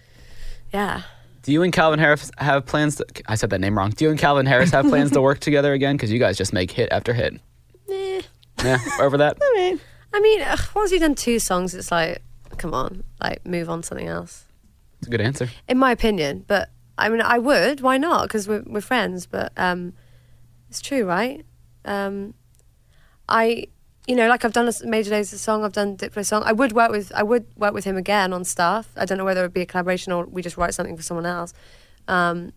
[0.73, 1.03] yeah.
[1.49, 2.97] Do you and Calvin Harris have plans?
[2.97, 3.89] To, I said that name wrong.
[3.89, 5.97] Do you and Calvin Harris have plans to work together again?
[5.97, 7.41] Because you guys just make hit after hit.
[7.91, 8.21] Eh.
[8.63, 9.39] Yeah, over that.
[10.13, 12.21] I mean, ugh, once you've done two songs, it's like,
[12.59, 14.45] come on, like move on to something else.
[14.99, 15.49] It's a good answer.
[15.67, 16.45] in my opinion.
[16.47, 16.69] But
[16.99, 17.81] I mean, I would.
[17.81, 18.25] Why not?
[18.25, 19.25] Because we're we're friends.
[19.25, 19.95] But um,
[20.69, 21.47] it's true, right?
[21.87, 22.35] Um,
[23.27, 23.69] I,
[24.09, 25.65] you know, like I've done a s- Major Lazer song.
[25.65, 26.43] I've done Diplo song.
[26.45, 27.13] I would work with.
[27.15, 28.89] I would work with him again on stuff.
[28.97, 31.03] I don't know whether it would be a collaboration or we just write something for
[31.03, 31.53] someone else.
[32.09, 32.53] Um,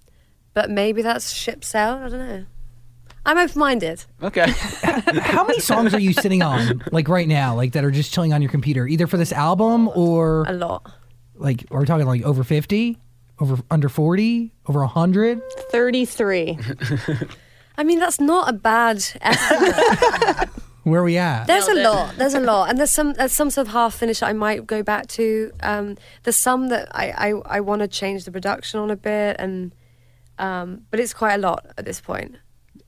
[0.54, 2.00] but maybe that's ship sailed.
[2.04, 2.46] I don't know.
[3.26, 4.06] I'm open-minded.
[4.24, 4.50] Okay.
[5.22, 8.34] How many songs are you sitting on, like right now, like that are just chilling
[8.34, 10.92] on your computer, either for this album or A lot.
[11.36, 12.98] like are we talking like over fifty,
[13.40, 15.40] over under forty, over hundred?
[15.72, 16.58] 33.
[17.78, 20.50] I mean, that's not a bad estimate.
[20.84, 21.46] Where are we at?
[21.46, 22.16] There's a lot.
[22.18, 24.66] There's a lot, and there's some there's some sort of half finish that I might
[24.66, 25.52] go back to.
[25.62, 29.36] Um, there's some that I I, I want to change the production on a bit,
[29.40, 29.74] and
[30.40, 32.36] um, but it's quite a lot at this point.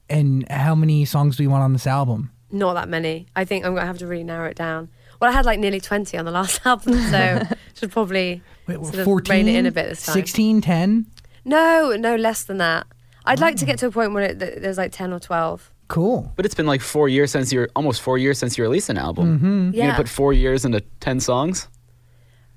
[0.10, 2.32] and how many songs do you want on this album?
[2.52, 3.28] Not that many.
[3.36, 4.90] I think I'm gonna have to really narrow it down.
[5.20, 7.42] Well, I had like nearly 20 on the last album, so
[7.76, 10.14] should probably Wait, sort of 14, rein it in a bit this time.
[10.14, 11.06] 16, 10?
[11.46, 12.88] No, no less than that.
[13.26, 15.72] I'd like to get to a point where it, there's like 10 or 12.
[15.88, 16.32] Cool.
[16.36, 18.98] But it's been like four years since you're almost four years since you released an
[18.98, 19.38] album.
[19.38, 19.72] Mm-hmm.
[19.74, 19.86] You Yeah.
[19.88, 21.68] gonna put four years into ten songs?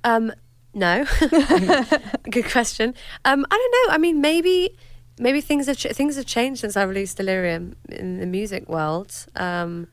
[0.05, 0.33] Um,
[0.75, 1.05] no.
[2.31, 2.95] Good question.
[3.25, 3.95] Um, I don't know.
[3.95, 4.77] I mean, maybe
[5.19, 9.13] maybe things have ch- things have changed since I released Delirium in the music world.
[9.37, 9.89] Um,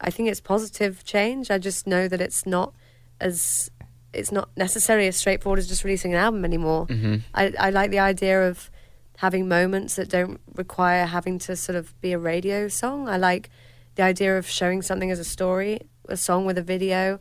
[0.00, 1.50] I think it's positive change.
[1.50, 2.72] I just know that it's not
[3.20, 3.70] as
[4.14, 6.86] it's not necessarily as straightforward as just releasing an album anymore.
[7.34, 8.70] I, I like the idea of
[9.18, 13.08] having moments that don't require having to sort of be a radio song.
[13.08, 13.50] I like
[13.94, 17.20] the idea of showing something as a story, a song with a video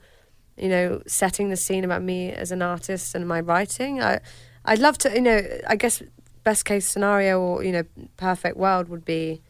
[0.57, 4.01] you know, setting the scene about me as an artist and my writing.
[4.01, 4.19] I,
[4.65, 6.01] I'd love to, you know, I guess
[6.43, 7.83] best case scenario or you know,
[8.17, 9.41] perfect world would be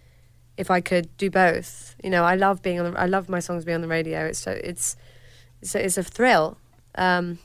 [0.57, 1.95] if I could do both.
[2.03, 2.91] You know, I love being on.
[2.91, 4.25] The, I love my songs being on the radio.
[4.25, 4.97] It's so it's
[5.61, 6.57] it's a, it's a thrill,
[6.95, 7.39] um,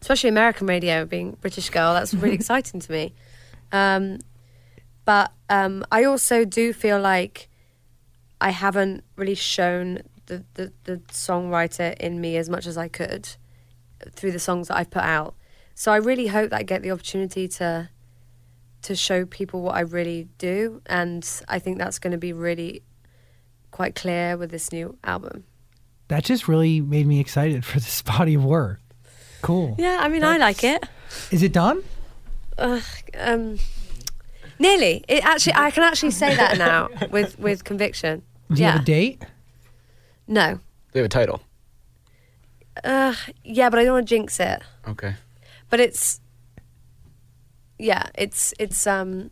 [0.00, 1.04] especially American radio.
[1.04, 3.14] Being British girl, that's really exciting to me.
[3.70, 4.18] Um,
[5.06, 7.48] but um, I also do feel like
[8.40, 13.28] I haven't really shown the, the, the songwriter in me as much as I could
[14.10, 15.34] through the songs that I've put out.
[15.74, 17.88] So I really hope that I get the opportunity to
[18.82, 22.82] to show people what I really do, and I think that's going to be really
[23.72, 25.44] quite clear with this new album.
[26.08, 28.80] That just really made me excited for this body of work.
[29.42, 29.74] Cool.
[29.78, 30.84] Yeah, I mean, I like it.
[31.30, 31.82] Is it done?
[32.58, 33.58] Um,
[34.58, 35.04] nearly.
[35.08, 38.22] It actually, I can actually say that now with with conviction.
[38.50, 38.72] Do you yeah.
[38.72, 39.22] have a date?
[40.28, 40.60] No.
[40.92, 41.40] They have a title.
[42.84, 44.62] Uh, yeah, but I don't want to jinx it.
[44.86, 45.14] Okay.
[45.70, 46.20] but it's
[47.78, 49.30] yeah it's it's um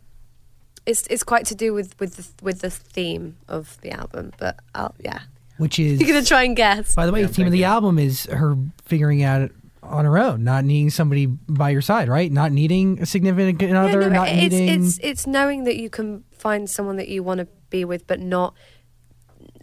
[0.84, 4.58] it's it's quite to do with with the with the theme of the album but
[4.74, 5.20] I'll yeah
[5.56, 7.98] Which is, you're gonna try and guess by the way, the theme of the album
[7.98, 9.52] is her figuring out it
[9.84, 12.30] on her own, not needing somebody by your side, right?
[12.30, 14.84] Not needing a significant Yeah, other, no, not it's, needing.
[14.84, 18.20] it's it's knowing that you can find someone that you want to be with but
[18.20, 18.54] not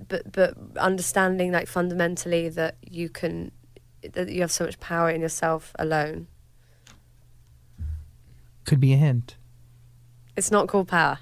[0.07, 3.51] but but understanding like fundamentally that you can
[4.13, 6.27] that you have so much power in yourself alone
[8.65, 9.35] could be a hint.
[10.35, 11.19] it's not called power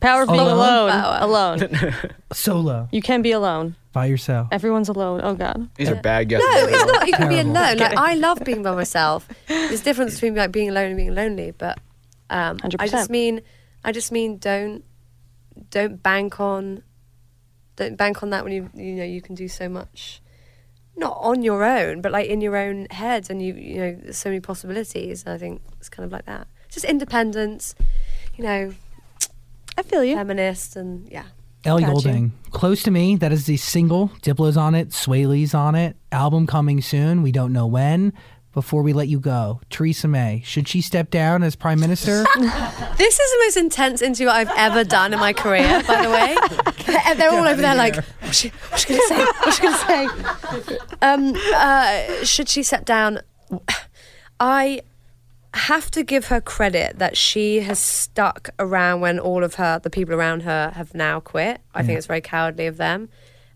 [0.00, 0.88] Power of being Alone?
[0.88, 0.90] alone.
[0.90, 1.18] Power.
[1.20, 1.94] Alone.
[2.32, 3.74] Solo You can be alone.
[3.92, 4.48] by yourself.
[4.52, 5.20] Everyone's alone.
[5.24, 5.68] Oh God.
[5.74, 6.46] These are bad guesses.
[6.48, 7.06] No, it's not.
[7.06, 7.52] You can be Terrible.
[7.52, 7.76] alone.
[7.78, 9.28] Like I love being by myself.
[9.48, 11.50] There's a difference between like being alone and being lonely.
[11.50, 11.78] But
[12.30, 12.90] um, I 100%.
[12.90, 13.40] just mean,
[13.84, 14.84] I just mean, don't
[15.70, 16.82] don't bank on,
[17.76, 20.22] don't bank on that when you you know you can do so much,
[20.96, 24.16] not on your own, but like in your own head, and you you know there's
[24.16, 25.24] so many possibilities.
[25.26, 26.46] And I think it's kind of like that.
[26.70, 27.74] Just independence,
[28.36, 28.72] you know,
[29.78, 30.14] I feel you.
[30.16, 31.24] feminist, and yeah.
[31.64, 31.92] Ellie Got.
[31.94, 33.14] Goulding, close to me.
[33.16, 34.08] That is the single.
[34.22, 34.88] Diplo's on it.
[34.90, 35.96] Swae Lee's on it.
[36.10, 37.22] Album coming soon.
[37.22, 38.12] We don't know when.
[38.52, 42.26] Before we let you go, Theresa May, should she step down as prime minister?
[42.98, 46.36] This is the most intense interview I've ever done in my career, by the way.
[46.84, 49.24] They're- They're all over there like, what's she, what's she going to say?
[49.24, 50.78] What's she going to say?
[51.02, 53.20] Um, uh, should she step down?
[54.38, 54.82] I
[55.54, 59.90] have to give her credit that she has stuck around when all of her, the
[59.90, 61.60] people around her, have now quit.
[61.74, 63.08] I think it's very cowardly of them.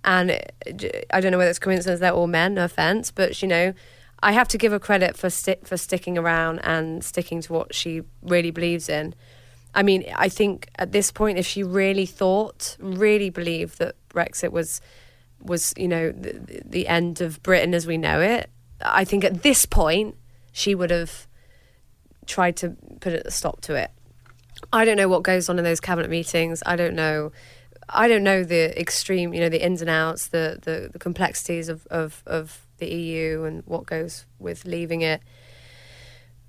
[0.05, 3.49] And it- I don't know whether it's coincidence they're all men, no offense, but you
[3.49, 3.73] know,
[4.23, 7.75] I have to give her credit for sti- for sticking around and sticking to what
[7.75, 9.15] she really believes in.
[9.75, 14.53] I mean, I think at this point, if she really thought, really believed that Brexit
[14.53, 14.81] was
[15.43, 18.49] was you know the, the end of Britain as we know it,
[18.81, 20.15] I think at this point
[20.53, 21.27] she would have
[22.27, 23.91] tried to put a stop to it.
[24.73, 26.63] I don't know what goes on in those cabinet meetings.
[26.67, 27.33] I don't know.
[27.89, 31.69] I don't know the extreme, you know, the ins and outs, the the, the complexities
[31.69, 35.23] of, of of the EU and what goes with leaving it.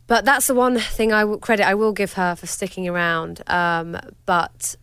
[0.08, 3.42] But that's the one thing I will credit I will give her for sticking around.
[3.48, 4.76] Um, but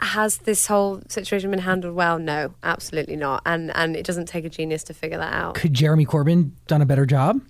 [0.00, 2.18] has this whole situation been handled well?
[2.18, 3.42] No, absolutely not.
[3.46, 5.54] And and it doesn't take a genius to figure that out.
[5.54, 7.40] Could Jeremy Corbyn done a better job?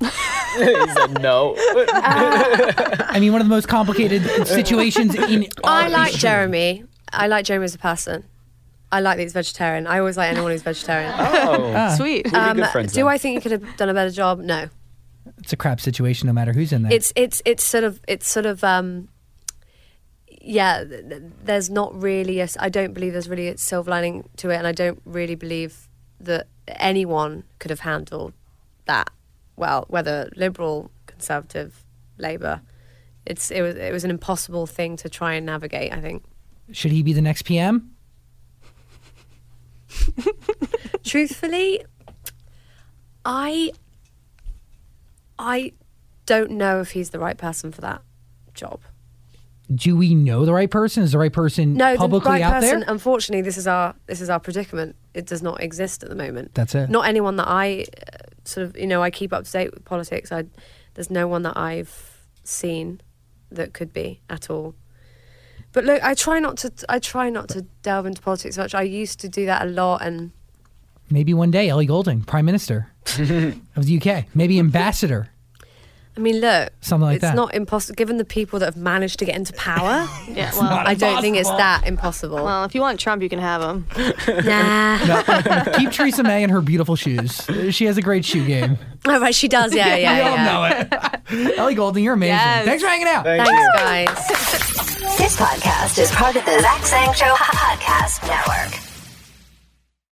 [0.00, 1.54] he said no.
[1.58, 5.46] I mean, one of the most complicated situations in.
[5.64, 6.20] I like history.
[6.20, 6.84] Jeremy.
[7.12, 8.24] I like Jeremy as a person.
[8.90, 9.86] I like that he's vegetarian.
[9.86, 11.12] I always like anyone who's vegetarian.
[11.16, 12.32] Oh, Sweet.
[12.32, 12.92] Um, good friends.
[12.92, 13.08] do then.
[13.08, 14.38] I think he could have done a better job?
[14.38, 14.68] No.
[15.38, 16.92] It's a crap situation, no matter who's in there.
[16.92, 19.08] It's it's it's sort of it's sort of um
[20.40, 23.90] yeah th- th- there's not really a s- I don't believe there's really a silver
[23.90, 25.88] lining to it and I don't really believe
[26.20, 28.32] that anyone could have handled
[28.86, 29.10] that
[29.58, 31.84] well whether liberal conservative
[32.16, 32.60] labor
[33.26, 36.24] it's it was it was an impossible thing to try and navigate I think
[36.72, 37.94] Should he be the next PM?
[41.04, 41.84] truthfully
[43.24, 43.72] I
[45.38, 45.72] I
[46.26, 48.02] don't know if he's the right person for that
[48.54, 48.80] job
[49.74, 51.02] Do we know the right person?
[51.02, 52.80] Is the right person No, publicly the right out person.
[52.80, 52.90] there?
[52.90, 54.96] Unfortunately, this is our this is our predicament.
[55.18, 56.54] It does not exist at the moment.
[56.54, 56.88] That's it.
[56.88, 59.84] Not anyone that I uh, sort of you know I keep up to date with
[59.84, 60.32] politics.
[60.32, 60.44] I
[60.94, 63.00] there's no one that I've seen
[63.50, 64.74] that could be at all.
[65.72, 66.72] But look, I try not to.
[66.88, 68.74] I try not to delve into politics much.
[68.74, 70.32] I used to do that a lot, and
[71.10, 75.30] Maybe one day, Ellie Goulding, Prime Minister of the UK, maybe ambassador.
[76.18, 77.36] I mean, look, Something like it's that.
[77.36, 77.94] not impossible.
[77.94, 81.36] Given the people that have managed to get into power, Yeah, well, I don't think
[81.36, 82.42] it's that impossible.
[82.44, 83.86] well, if you want Trump, you can have him.
[84.44, 85.62] nah.
[85.78, 87.46] Keep Theresa May in her beautiful shoes.
[87.70, 88.78] She has a great shoe game.
[89.06, 89.72] oh, right, she does.
[89.72, 90.88] Yeah, yeah, we all yeah.
[91.30, 91.56] know it.
[91.56, 92.34] Ellie Goulding, you're amazing.
[92.34, 92.64] Yes.
[92.64, 93.22] Thanks for hanging out.
[93.22, 93.80] Thank Thanks, you.
[93.80, 95.18] guys.
[95.18, 98.87] This podcast is part of the Zach Sang Show Podcast Network.